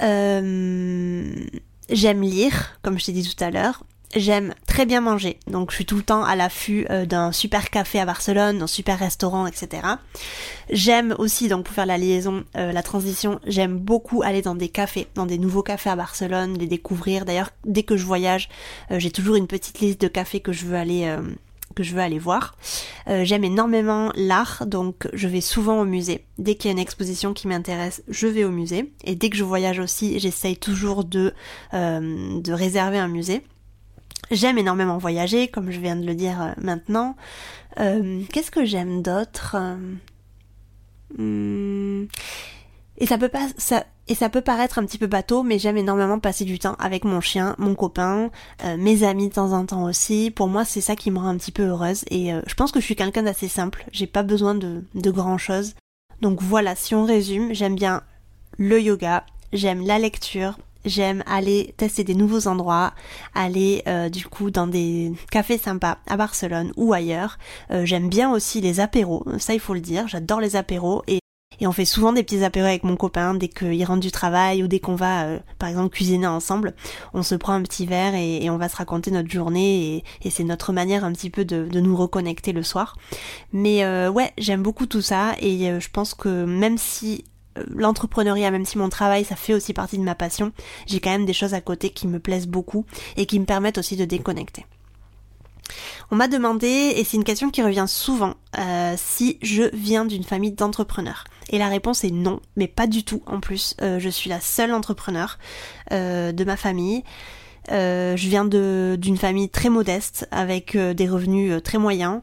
j'aime 0.00 1.42
lire, 2.22 2.78
comme 2.82 2.98
je 2.98 3.06
t'ai 3.06 3.12
dit 3.12 3.28
tout 3.28 3.42
à 3.42 3.50
l'heure. 3.50 3.84
J'aime 4.16 4.54
très 4.68 4.86
bien 4.86 5.00
manger, 5.00 5.40
donc 5.48 5.70
je 5.70 5.76
suis 5.76 5.86
tout 5.86 5.96
le 5.96 6.04
temps 6.04 6.22
à 6.22 6.36
l'affût 6.36 6.86
euh, 6.88 7.04
d'un 7.04 7.32
super 7.32 7.70
café 7.70 7.98
à 7.98 8.06
Barcelone, 8.06 8.58
d'un 8.58 8.68
super 8.68 8.96
restaurant, 8.96 9.48
etc. 9.48 9.82
J'aime 10.70 11.16
aussi, 11.18 11.48
donc 11.48 11.64
pour 11.64 11.74
faire 11.74 11.86
la 11.86 11.98
liaison, 11.98 12.44
euh, 12.56 12.70
la 12.70 12.82
transition, 12.84 13.40
j'aime 13.44 13.76
beaucoup 13.76 14.22
aller 14.22 14.40
dans 14.40 14.54
des 14.54 14.68
cafés, 14.68 15.08
dans 15.16 15.26
des 15.26 15.36
nouveaux 15.36 15.64
cafés 15.64 15.90
à 15.90 15.96
Barcelone, 15.96 16.56
les 16.56 16.68
découvrir. 16.68 17.24
D'ailleurs, 17.24 17.50
dès 17.64 17.82
que 17.82 17.96
je 17.96 18.04
voyage, 18.04 18.48
euh, 18.92 19.00
j'ai 19.00 19.10
toujours 19.10 19.34
une 19.34 19.48
petite 19.48 19.80
liste 19.80 20.00
de 20.00 20.08
cafés 20.08 20.40
que 20.40 20.52
je 20.52 20.64
veux 20.66 20.76
aller 20.76 21.12
que 21.74 21.82
je 21.82 21.92
veux 21.92 22.00
aller 22.00 22.20
voir. 22.20 22.54
J'aime 23.08 23.42
énormément 23.42 24.12
l'art, 24.14 24.64
donc 24.64 25.08
je 25.12 25.26
vais 25.26 25.40
souvent 25.40 25.80
au 25.80 25.84
musée. 25.84 26.24
Dès 26.38 26.54
qu'il 26.54 26.66
y 26.66 26.68
a 26.68 26.72
une 26.72 26.78
exposition 26.78 27.34
qui 27.34 27.48
m'intéresse, 27.48 28.04
je 28.08 28.28
vais 28.28 28.44
au 28.44 28.50
musée. 28.50 28.92
Et 29.02 29.16
dès 29.16 29.28
que 29.28 29.36
je 29.36 29.42
voyage 29.42 29.80
aussi, 29.80 30.20
j'essaye 30.20 30.56
toujours 30.56 31.02
de, 31.02 31.34
de 31.72 32.52
réserver 32.52 32.98
un 32.98 33.08
musée. 33.08 33.42
J'aime 34.30 34.58
énormément 34.58 34.98
voyager, 34.98 35.48
comme 35.48 35.70
je 35.70 35.80
viens 35.80 35.96
de 35.96 36.06
le 36.06 36.14
dire 36.14 36.40
euh, 36.40 36.52
maintenant. 36.58 37.16
Euh, 37.80 38.22
qu'est-ce 38.32 38.50
que 38.50 38.64
j'aime 38.64 39.02
d'autre 39.02 39.56
hmm. 41.16 42.04
Et 42.96 43.06
ça 43.06 43.18
peut 43.18 43.28
pas, 43.28 43.48
ça, 43.58 43.84
et 44.06 44.14
ça 44.14 44.28
peut 44.28 44.40
paraître 44.40 44.78
un 44.78 44.86
petit 44.86 44.98
peu 44.98 45.08
bateau, 45.08 45.42
mais 45.42 45.58
j'aime 45.58 45.76
énormément 45.76 46.20
passer 46.20 46.44
du 46.44 46.58
temps 46.58 46.76
avec 46.78 47.04
mon 47.04 47.20
chien, 47.20 47.56
mon 47.58 47.74
copain, 47.74 48.30
euh, 48.64 48.76
mes 48.76 49.02
amis 49.02 49.28
de 49.28 49.34
temps 49.34 49.52
en 49.52 49.66
temps 49.66 49.84
aussi. 49.84 50.30
Pour 50.30 50.46
moi, 50.46 50.64
c'est 50.64 50.80
ça 50.80 50.94
qui 50.94 51.10
me 51.10 51.18
rend 51.18 51.28
un 51.28 51.36
petit 51.36 51.52
peu 51.52 51.64
heureuse. 51.64 52.04
Et 52.10 52.30
je 52.46 52.54
pense 52.54 52.70
que 52.70 52.80
je 52.80 52.84
suis 52.84 52.96
quelqu'un 52.96 53.24
d'assez 53.24 53.48
simple. 53.48 53.84
J'ai 53.90 54.06
pas 54.06 54.22
besoin 54.22 54.54
de, 54.54 54.84
de 54.94 55.10
grand 55.10 55.38
chose. 55.38 55.74
Donc 56.20 56.40
voilà, 56.40 56.76
si 56.76 56.94
on 56.94 57.04
résume, 57.04 57.52
j'aime 57.52 57.74
bien 57.74 58.02
le 58.56 58.80
yoga, 58.80 59.24
j'aime 59.52 59.84
la 59.84 59.98
lecture, 59.98 60.56
j'aime 60.84 61.22
aller 61.26 61.74
tester 61.76 62.04
des 62.04 62.14
nouveaux 62.14 62.46
endroits, 62.48 62.94
aller 63.34 63.82
euh, 63.86 64.08
du 64.08 64.26
coup 64.26 64.50
dans 64.50 64.66
des 64.66 65.12
cafés 65.30 65.58
sympas 65.58 65.98
à 66.06 66.16
Barcelone 66.16 66.72
ou 66.76 66.92
ailleurs. 66.92 67.38
Euh, 67.70 67.84
j'aime 67.84 68.08
bien 68.08 68.32
aussi 68.32 68.60
les 68.60 68.80
apéros, 68.80 69.24
ça 69.38 69.54
il 69.54 69.60
faut 69.60 69.74
le 69.74 69.80
dire, 69.80 70.08
j'adore 70.08 70.40
les 70.40 70.56
apéros 70.56 71.02
et 71.06 71.20
on 71.62 71.72
fait 71.72 71.84
souvent 71.84 72.12
des 72.12 72.24
petits 72.24 72.42
apéros 72.42 72.66
avec 72.66 72.82
mon 72.82 72.96
copain 72.96 73.32
dès 73.34 73.46
qu'il 73.46 73.84
rentre 73.84 74.00
du 74.00 74.10
travail 74.10 74.64
ou 74.64 74.66
dès 74.66 74.80
qu'on 74.80 74.96
va, 74.96 75.24
euh, 75.24 75.38
par 75.58 75.68
exemple, 75.68 75.94
cuisiner 75.94 76.26
ensemble. 76.26 76.74
On 77.12 77.22
se 77.22 77.36
prend 77.36 77.52
un 77.52 77.62
petit 77.62 77.86
verre 77.86 78.14
et, 78.16 78.50
on 78.50 78.56
va 78.56 78.68
se 78.68 78.76
raconter 78.76 79.12
notre 79.12 79.30
journée 79.30 80.04
et, 80.22 80.30
c'est 80.30 80.42
notre 80.42 80.72
manière 80.72 81.04
un 81.04 81.12
petit 81.12 81.30
peu 81.30 81.44
de 81.44 81.80
nous 81.80 81.96
reconnecter 81.96 82.52
le 82.52 82.64
soir. 82.64 82.96
Mais 83.52 83.86
ouais, 84.08 84.32
j'aime 84.36 84.64
beaucoup 84.64 84.86
tout 84.86 85.00
ça 85.00 85.34
et 85.40 85.78
je 85.78 85.90
pense 85.90 86.14
que 86.14 86.44
même 86.44 86.76
si 86.76 87.24
l'entrepreneuriat, 87.68 88.50
même 88.50 88.64
si 88.64 88.78
mon 88.78 88.88
travail, 88.88 89.24
ça 89.24 89.36
fait 89.36 89.54
aussi 89.54 89.72
partie 89.72 89.98
de 89.98 90.02
ma 90.02 90.14
passion, 90.14 90.52
j'ai 90.86 91.00
quand 91.00 91.10
même 91.10 91.26
des 91.26 91.32
choses 91.32 91.54
à 91.54 91.60
côté 91.60 91.90
qui 91.90 92.06
me 92.06 92.18
plaisent 92.18 92.48
beaucoup 92.48 92.84
et 93.16 93.26
qui 93.26 93.38
me 93.38 93.44
permettent 93.44 93.78
aussi 93.78 93.96
de 93.96 94.04
déconnecter. 94.04 94.66
On 96.10 96.16
m'a 96.16 96.28
demandé, 96.28 96.92
et 96.96 97.04
c'est 97.04 97.16
une 97.16 97.24
question 97.24 97.50
qui 97.50 97.62
revient 97.62 97.86
souvent, 97.88 98.34
euh, 98.58 98.94
si 98.96 99.38
je 99.42 99.64
viens 99.72 100.04
d'une 100.04 100.24
famille 100.24 100.52
d'entrepreneurs. 100.52 101.24
Et 101.50 101.58
la 101.58 101.68
réponse 101.68 102.04
est 102.04 102.10
non, 102.10 102.40
mais 102.56 102.68
pas 102.68 102.86
du 102.86 103.04
tout 103.04 103.22
en 103.26 103.40
plus. 103.40 103.74
Euh, 103.80 103.98
je 103.98 104.08
suis 104.08 104.30
la 104.30 104.40
seule 104.40 104.72
entrepreneur 104.72 105.38
euh, 105.92 106.32
de 106.32 106.44
ma 106.44 106.56
famille. 106.56 107.04
Euh, 107.70 108.16
je 108.16 108.28
viens 108.28 108.44
d'une 108.44 109.16
famille 109.16 109.48
très 109.48 109.70
modeste 109.70 110.28
avec 110.30 110.76
euh, 110.76 110.92
des 110.92 111.08
revenus 111.08 111.52
euh, 111.52 111.60
très 111.60 111.78
moyens. 111.78 112.20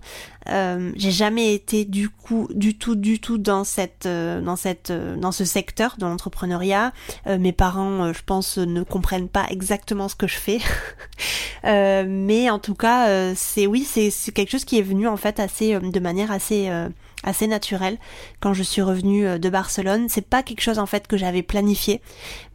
j'ai 0.48 1.12
jamais 1.12 1.54
été 1.54 1.86
du 1.86 2.10
coup 2.10 2.48
du 2.54 2.78
tout 2.78 2.96
du 2.96 3.20
tout 3.20 3.38
dans 3.38 3.64
cette 3.64 4.08
dans 4.08 4.56
cette 4.56 4.92
dans 4.92 5.32
ce 5.32 5.46
secteur 5.46 5.96
de 5.98 6.06
l'entrepreneuriat. 6.06 6.94
mes 7.28 7.52
parents, 7.52 8.12
je 8.12 8.22
pense, 8.26 8.58
ne 8.58 8.84
comprennent 8.84 9.30
pas 9.30 9.46
exactement 9.50 10.10
ce 10.10 10.16
que 10.16 10.28
je 10.28 10.38
fais, 10.38 10.60
mais 11.64 12.50
en 12.50 12.60
tout 12.60 12.76
cas, 12.76 13.34
c'est 13.36 13.68
oui, 13.68 13.84
c'est 13.88 14.10
c'est 14.10 14.32
quelque 14.32 14.52
chose 14.52 14.66
qui 14.66 14.80
est 14.80 14.84
venu 14.84 15.08
en 15.08 15.18
fait 15.18 15.40
assez 15.40 15.80
de 15.80 16.00
manière 16.00 16.32
assez 16.32 16.70
assez 17.24 17.48
naturel. 17.48 17.98
Quand 18.40 18.54
je 18.54 18.64
suis 18.64 18.82
revenue 18.82 19.28
euh, 19.28 19.38
de 19.38 19.50
Barcelone. 19.50 20.08
C'est 20.10 20.28
pas 20.28 20.44
quelque 20.44 20.62
chose 20.62 20.80
en 20.80 20.86
fait 20.86 21.08
que 21.08 21.18
j'avais 21.18 21.44
planifié, 21.44 22.02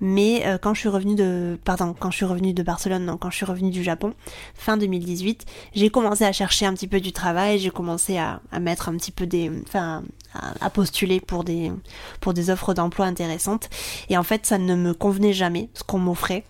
mais 0.01 0.47
euh, 0.47 0.59
quand 0.59 0.75
je 0.75 0.81
suis 0.81 0.89
revenue 0.89 1.15
de 1.15 1.59
pardon, 1.65 1.95
quand 1.99 2.11
je 2.11 2.17
suis 2.17 2.25
revenue 2.25 2.55
de 2.55 2.63
Barcelone, 2.63 3.05
non, 3.05 3.17
quand 3.17 3.31
je 3.31 3.37
suis 3.37 3.45
revenue 3.45 3.71
du 3.71 3.83
Japon 3.83 4.15
fin 4.55 4.77
2018, 4.77 5.45
j'ai 5.75 5.91
commencé 5.91 6.25
à 6.25 6.33
chercher 6.33 6.67
un 6.67 6.75
petit 6.75 6.89
peu 6.89 7.01
du 7.01 7.13
travail, 7.13 7.59
j'ai 7.59 7.71
commencé 7.71 8.17
à, 8.17 8.41
à, 8.53 8.61
mettre 8.61 8.89
un 8.89 8.97
petit 8.97 9.13
peu 9.13 9.27
des 9.27 9.51
enfin 9.67 10.03
à, 10.35 10.71
postuler 10.71 11.21
pour 11.21 11.45
des 11.45 11.73
pour 12.21 12.35
des 12.35 12.51
offres 12.51 12.75
d'emploi 12.75 13.07
intéressantes. 13.07 13.69
Et 14.09 14.17
en 14.17 14.23
fait 14.23 14.47
ça 14.47 14.59
ne 14.59 14.75
me 14.75 14.95
convenait 14.95 15.33
jamais 15.33 15.69
ce 15.75 15.83
qu'on 15.83 15.99
m'offrait 15.99 16.45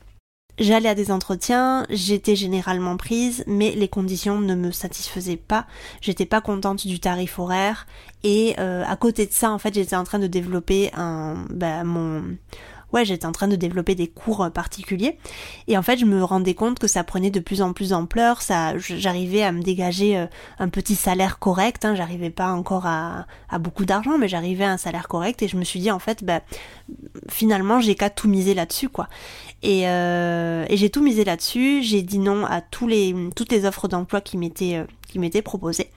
J'allais 0.58 0.88
à 0.88 0.94
des 0.94 1.10
entretiens, 1.10 1.86
j'étais 1.90 2.34
généralement 2.34 2.96
prise, 2.96 3.44
mais 3.46 3.72
les 3.72 3.88
conditions 3.88 4.40
ne 4.40 4.54
me 4.54 4.70
satisfaisaient 4.70 5.36
pas. 5.36 5.66
J'étais 6.00 6.24
pas 6.24 6.40
contente 6.40 6.86
du 6.86 6.98
tarif 6.98 7.38
horaire 7.38 7.86
et 8.24 8.54
euh, 8.58 8.82
à 8.86 8.96
côté 8.96 9.26
de 9.26 9.32
ça, 9.32 9.50
en 9.50 9.58
fait, 9.58 9.74
j'étais 9.74 9.96
en 9.96 10.04
train 10.04 10.18
de 10.18 10.26
développer 10.26 10.90
un, 10.94 11.44
bah, 11.50 11.84
mon, 11.84 12.22
j'étais 13.04 13.26
en 13.26 13.32
train 13.32 13.48
de 13.48 13.56
développer 13.56 13.94
des 13.94 14.09
cours 14.09 14.44
euh, 14.44 14.50
particuliers. 14.50 15.18
Et 15.68 15.76
en 15.76 15.82
fait, 15.82 15.98
je 15.98 16.04
me 16.04 16.22
rendais 16.22 16.54
compte 16.54 16.78
que 16.78 16.87
ça 16.87 17.04
prenait 17.04 17.30
de 17.30 17.40
plus 17.40 17.62
en 17.62 17.72
plus 17.72 17.90
d'ampleur. 17.90 18.42
Ça, 18.42 18.76
j'arrivais 18.78 19.42
à 19.42 19.52
me 19.52 19.62
dégager 19.62 20.16
euh, 20.16 20.26
un 20.59 20.68
petit 20.68 20.94
salaire 20.94 21.38
correct. 21.38 21.85
Hein, 21.85 21.94
j'arrivais 21.94 22.30
pas 22.30 22.52
encore 22.52 22.87
à, 22.87 23.26
beaucoup 23.59 23.85
d'argent, 23.85 24.18
mais 24.18 24.28
j'arrivais 24.28 24.64
à 24.64 24.72
un 24.72 24.76
salaire 24.76 25.09
correct. 25.09 25.42
Et 25.42 25.48
je 25.48 25.56
me 25.56 25.64
suis 25.64 25.80
dit, 25.80 25.90
en 25.90 25.98
fait, 25.98 26.24
bah, 26.24 26.40
finalement, 27.28 27.80
j'ai 27.80 27.94
qu'à 27.94 28.11
tout 28.11 28.28
miser 28.28 28.54
là-dessus, 28.54 28.88
quoi. 28.88 29.09
Et, 29.62 29.88
euh, 29.88 30.66
j'ai 30.70 30.90
tout 30.90 31.02
misé 31.02 31.24
là-dessus. 31.24 31.82
J'ai 31.82 32.02
dit 32.02 32.18
non 32.18 32.44
à 32.46 32.61
tous 32.61 32.87
les, 32.87 33.14
toutes 33.35 33.52
les 33.52 33.64
offres 33.64 33.88
d'emploi 33.88 34.20
qui 34.20 34.37
m'étaient 34.37 35.42
proposées. 35.42 35.90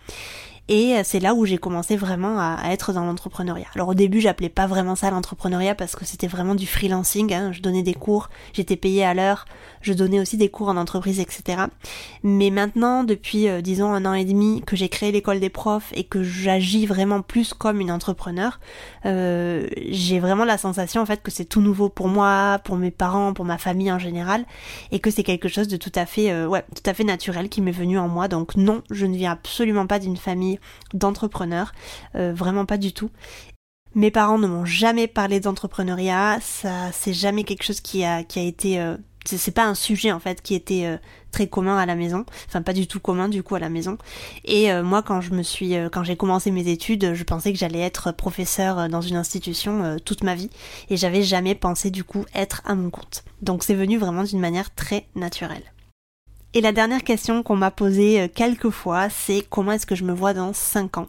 Et 0.70 0.96
euh, 0.96 1.02
c'est 1.04 1.20
là 1.20 1.34
où 1.34 1.46
j'ai 1.46 1.58
commencé 1.58 1.98
vraiment 1.98 2.40
à, 2.40 2.60
être 2.70 2.94
dans 2.94 3.04
l'entrepreneuriat. 3.04 3.66
Alors 3.74 3.90
au 3.90 3.94
début, 3.96 4.22
j'appelais 4.22 4.50
pas 4.50 4.68
vraiment 4.68 4.96
ça 4.96 5.10
l'entrepreneuriat 5.10 5.74
parce 5.74 5.96
que 5.96 6.06
c'était 6.06 6.28
vraiment 6.28 6.54
du 6.54 6.68
freelancing. 6.68 7.34
Hein. 7.34 7.52
Je 7.52 7.62
donnais 7.62 7.82
des 7.82 7.96
cours, 7.96 8.30
j'étais 8.54 8.76
payée 8.76 9.04
à 9.04 9.16
l'heure, 9.16 9.46
je 9.82 9.94
donnais 9.94 10.20
aussi 10.20 10.38
des 10.38 10.50
cours 10.50 10.70
en 10.70 10.78
entreprise, 10.78 11.20
etc. 11.20 11.64
Mais 12.22 12.52
maintenant, 12.52 13.04
depuis 13.04 13.50
euh, 13.50 13.62
disons 13.62 13.92
un 13.92 14.06
an 14.06 14.14
et 14.14 14.26
demi 14.26 14.62
que 14.64 14.76
j'ai 14.76 14.90
créé 14.90 15.12
l'école 15.12 15.40
des 15.40 15.50
profs 15.50 15.92
et 15.96 16.04
que 16.04 16.22
j'agis 16.22 16.86
vraiment 16.86 17.24
plus 17.24 17.56
comme 17.56 17.82
une 17.82 17.92
entrepreneur, 17.92 18.60
euh, 19.08 19.68
j'ai 19.90 20.20
vraiment 20.20 20.46
la 20.46 20.60
sensation 20.60 21.02
en 21.02 21.06
fait 21.08 21.24
que 21.24 21.32
c'est 21.32 21.46
tout 21.46 21.62
nouveau 21.62 21.90
pour 21.90 22.10
moi, 22.10 22.62
pour 22.64 22.76
mes 22.76 22.92
parents, 22.92 23.34
pour 23.34 23.46
ma 23.46 23.58
famille 23.58 23.92
en 23.92 24.00
général, 24.00 24.46
et 24.92 25.00
que 25.00 25.10
c'est 25.10 25.24
quelque 25.24 25.50
chose 25.50 25.68
de 25.68 25.78
tout 25.78 25.92
à 25.96 26.06
fait, 26.06 26.46
ouais, 26.46 26.64
tout 26.76 26.88
à 26.88 26.94
fait 26.94 27.04
naturel 27.04 27.50
qui 27.50 27.62
m'est 27.62 27.72
venu 27.72 27.98
en 27.98 28.08
moi. 28.08 28.28
Donc 28.28 28.56
non, 28.56 28.84
je 28.92 29.08
ne 29.08 29.18
viens 29.18 29.32
absolument 29.32 29.88
pas 29.88 29.98
d'une 29.98 30.18
famille 30.18 30.59
d'entrepreneurs, 30.94 31.74
euh, 32.16 32.34
vraiment 32.34 32.66
pas 32.66 32.78
du 32.78 32.94
tout. 32.94 33.10
Mes 33.96 34.12
parents 34.12 34.38
ne 34.38 34.48
m'ont 34.48 34.66
jamais 34.66 35.08
parlé 35.08 35.40
d'entrepreneuriat, 35.40 36.40
ça 36.42 36.92
c'est 36.92 37.14
jamais 37.14 37.44
quelque 37.44 37.64
chose 37.64 37.82
qui 37.82 38.04
a 38.04 38.24
qui 38.24 38.40
a 38.40 38.44
été 38.44 38.80
euh, 38.80 38.98
c'est 39.26 39.54
pas 39.54 39.66
un 39.66 39.74
sujet 39.74 40.12
en 40.12 40.20
fait 40.20 40.42
qui 40.42 40.54
était 40.54 40.86
euh, 40.86 40.98
très 41.32 41.48
commun 41.48 41.76
à 41.78 41.86
la 41.86 41.96
maison, 41.96 42.26
enfin 42.48 42.62
pas 42.62 42.74
du 42.74 42.88
tout 42.88 43.00
commun 43.00 43.30
du 43.30 43.42
coup 43.42 43.56
à 43.56 43.60
la 43.60 43.70
maison. 43.70 43.98
Et 44.46 44.72
moi 44.84 45.02
quand 45.02 45.22
je 45.22 45.32
me 45.32 45.42
suis 45.42 45.74
quand 45.92 46.04
j'ai 46.04 46.16
commencé 46.16 46.52
mes 46.52 46.68
études, 46.68 47.14
je 47.16 47.24
pensais 47.24 47.52
que 47.52 47.58
j'allais 47.58 47.82
être 47.82 48.12
professeur 48.12 48.90
dans 48.90 49.02
une 49.02 49.16
institution 49.16 49.98
toute 50.06 50.24
ma 50.24 50.36
vie 50.36 50.50
et 50.90 50.98
j'avais 50.98 51.24
jamais 51.24 51.56
pensé 51.56 51.90
du 51.90 52.04
coup 52.04 52.26
être 52.36 52.62
à 52.66 52.76
mon 52.76 52.90
compte. 52.92 53.24
Donc 53.42 53.64
c'est 53.64 53.76
venu 53.76 53.98
vraiment 53.98 54.24
d'une 54.24 54.40
manière 54.40 54.74
très 54.74 55.06
naturelle. 55.16 55.64
Et 56.56 56.62
la 56.62 56.72
dernière 56.72 57.04
question 57.04 57.44
qu'on 57.44 57.56
m'a 57.56 57.70
posée 57.70 58.22
euh, 58.22 58.28
quelques 58.28 58.72
fois, 58.72 59.10
c'est 59.10 59.46
comment 59.50 59.74
est-ce 59.74 59.86
que 59.86 59.96
je 59.96 60.04
me 60.04 60.14
vois 60.14 60.34
dans 60.34 60.52
5 60.52 60.98
ans? 60.98 61.08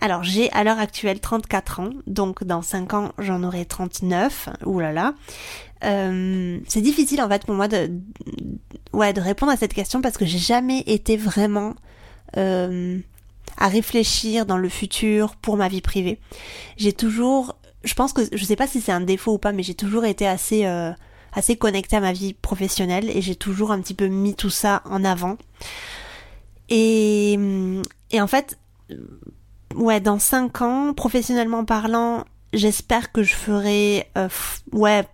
Alors 0.00 0.22
j'ai 0.22 0.52
à 0.52 0.62
l'heure 0.62 0.78
actuelle 0.78 1.20
34 1.20 1.80
ans, 1.80 1.90
donc 2.06 2.44
dans 2.44 2.62
5 2.62 2.94
ans 2.94 3.12
j'en 3.18 3.42
aurai 3.42 3.64
39. 3.64 4.50
Ouh 4.66 4.78
là 4.78 4.92
là. 4.92 5.14
Euh, 5.84 6.58
c'est 6.68 6.82
difficile 6.82 7.22
en 7.22 7.28
fait 7.28 7.46
pour 7.46 7.54
moi 7.54 7.66
de, 7.66 7.90
ouais, 8.92 9.12
de 9.12 9.20
répondre 9.20 9.52
à 9.52 9.56
cette 9.56 9.72
question 9.72 10.02
parce 10.02 10.18
que 10.18 10.26
j'ai 10.26 10.38
jamais 10.38 10.80
été 10.86 11.16
vraiment 11.16 11.74
euh, 12.36 12.98
à 13.56 13.68
réfléchir 13.68 14.44
dans 14.44 14.58
le 14.58 14.68
futur 14.68 15.34
pour 15.36 15.56
ma 15.56 15.68
vie 15.68 15.80
privée. 15.80 16.20
J'ai 16.76 16.92
toujours, 16.92 17.56
je 17.84 17.94
pense 17.94 18.12
que, 18.12 18.20
je 18.30 18.44
sais 18.44 18.56
pas 18.56 18.66
si 18.66 18.80
c'est 18.82 18.92
un 18.92 19.00
défaut 19.00 19.32
ou 19.32 19.38
pas, 19.38 19.52
mais 19.52 19.62
j'ai 19.62 19.74
toujours 19.74 20.04
été 20.04 20.28
assez, 20.28 20.64
assez 21.38 21.56
connectée 21.56 21.96
à 21.96 22.00
ma 22.00 22.12
vie 22.12 22.34
professionnelle 22.34 23.08
et 23.16 23.22
j'ai 23.22 23.36
toujours 23.36 23.70
un 23.70 23.80
petit 23.80 23.94
peu 23.94 24.08
mis 24.08 24.34
tout 24.34 24.50
ça 24.50 24.82
en 24.84 25.04
avant. 25.04 25.38
Et, 26.68 27.38
et 28.10 28.20
en 28.20 28.26
fait, 28.26 28.58
ouais, 29.76 30.00
dans 30.00 30.18
5 30.18 30.62
ans, 30.62 30.94
professionnellement 30.94 31.64
parlant, 31.64 32.24
j'espère 32.52 33.12
que 33.12 33.22
je 33.22 33.34
ferai, 33.34 34.08
euh, 34.18 34.28
ouais, 34.72 35.04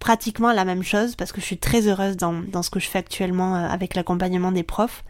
pratiquement 0.00 0.52
la 0.52 0.64
même 0.64 0.82
chose 0.82 1.14
parce 1.14 1.30
que 1.30 1.40
je 1.40 1.46
suis 1.46 1.58
très 1.58 1.86
heureuse 1.86 2.16
dans, 2.16 2.32
dans 2.32 2.62
ce 2.62 2.70
que 2.70 2.80
je 2.80 2.88
fais 2.88 2.98
actuellement 2.98 3.54
euh, 3.54 3.68
avec 3.68 3.94
l'accompagnement 3.94 4.50
des 4.50 4.64
profs. 4.64 5.04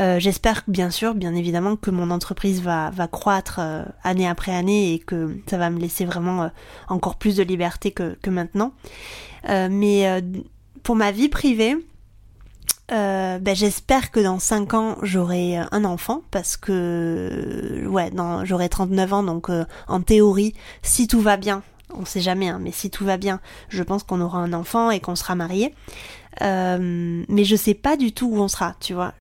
Euh, 0.00 0.18
J'espère 0.18 0.64
bien 0.68 0.90
sûr, 0.90 1.14
bien 1.14 1.34
évidemment, 1.34 1.76
que 1.76 1.90
mon 1.90 2.10
entreprise 2.10 2.60
va, 2.60 2.90
va 2.90 3.08
croître 3.08 3.60
année 4.02 4.28
après 4.28 4.54
année 4.54 4.92
et 4.92 4.98
que 4.98 5.40
ça 5.48 5.56
va 5.56 5.70
me 5.70 5.78
laisser 5.78 6.04
vraiment 6.04 6.50
encore 6.88 7.14
plus 7.16 7.36
de 7.36 7.42
liberté 7.42 7.90
que, 7.90 8.18
que 8.20 8.28
maintenant. 8.28 8.72
Mais 9.48 10.22
pour 10.82 10.96
ma 10.96 11.12
vie 11.12 11.28
privée, 11.28 11.76
ben, 12.88 13.54
j'espère 13.54 14.10
que 14.10 14.20
dans 14.20 14.38
5 14.38 14.74
ans 14.74 14.96
j'aurai 15.02 15.56
un 15.56 15.84
enfant 15.84 16.22
parce 16.30 16.56
que 16.56 17.86
ouais, 17.86 18.10
j'aurai 18.44 18.68
39 18.68 19.12
ans 19.12 19.22
donc 19.22 19.50
en 19.88 20.00
théorie, 20.00 20.54
si 20.82 21.06
tout 21.08 21.20
va 21.20 21.36
bien, 21.36 21.62
on 21.94 22.04
sait 22.04 22.20
jamais, 22.20 22.48
hein, 22.48 22.58
mais 22.60 22.72
si 22.72 22.90
tout 22.90 23.04
va 23.04 23.16
bien, 23.16 23.40
je 23.68 23.82
pense 23.82 24.02
qu'on 24.02 24.20
aura 24.20 24.38
un 24.38 24.52
enfant 24.52 24.90
et 24.90 25.00
qu'on 25.00 25.16
sera 25.16 25.34
marié. 25.34 25.74
Euh, 26.42 27.24
mais 27.28 27.44
je 27.44 27.56
sais 27.56 27.74
pas 27.74 27.96
du 27.96 28.12
tout 28.12 28.26
où 28.26 28.38
on 28.38 28.48
sera, 28.48 28.74
tu 28.80 28.94
vois. 28.94 29.14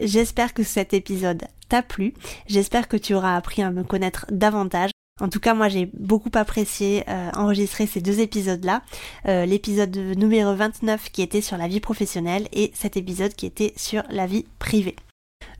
J'espère 0.00 0.54
que 0.54 0.62
cet 0.62 0.94
épisode 0.94 1.44
t'a 1.68 1.82
plu. 1.82 2.14
J'espère 2.46 2.88
que 2.88 2.96
tu 2.96 3.14
auras 3.14 3.36
appris 3.36 3.62
à 3.62 3.70
me 3.70 3.84
connaître 3.84 4.26
davantage. 4.30 4.90
En 5.20 5.28
tout 5.28 5.38
cas, 5.38 5.54
moi 5.54 5.68
j'ai 5.68 5.88
beaucoup 5.94 6.30
apprécié 6.34 7.04
euh, 7.08 7.30
enregistrer 7.36 7.86
ces 7.86 8.00
deux 8.00 8.18
épisodes-là. 8.20 8.82
Euh, 9.26 9.46
l'épisode 9.46 9.96
numéro 9.96 10.54
29 10.54 11.10
qui 11.12 11.22
était 11.22 11.40
sur 11.40 11.56
la 11.56 11.68
vie 11.68 11.80
professionnelle 11.80 12.48
et 12.52 12.72
cet 12.74 12.96
épisode 12.96 13.34
qui 13.34 13.46
était 13.46 13.72
sur 13.76 14.02
la 14.10 14.26
vie 14.26 14.44
privée. 14.58 14.96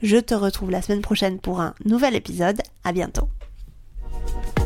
Je 0.03 0.17
te 0.17 0.35
retrouve 0.35 0.71
la 0.71 0.83
semaine 0.83 1.03
prochaine 1.03 1.38
pour 1.38 1.61
un 1.61 1.75
nouvel 1.85 2.17
épisode. 2.17 2.61
À 2.83 2.93
bientôt. 2.93 3.29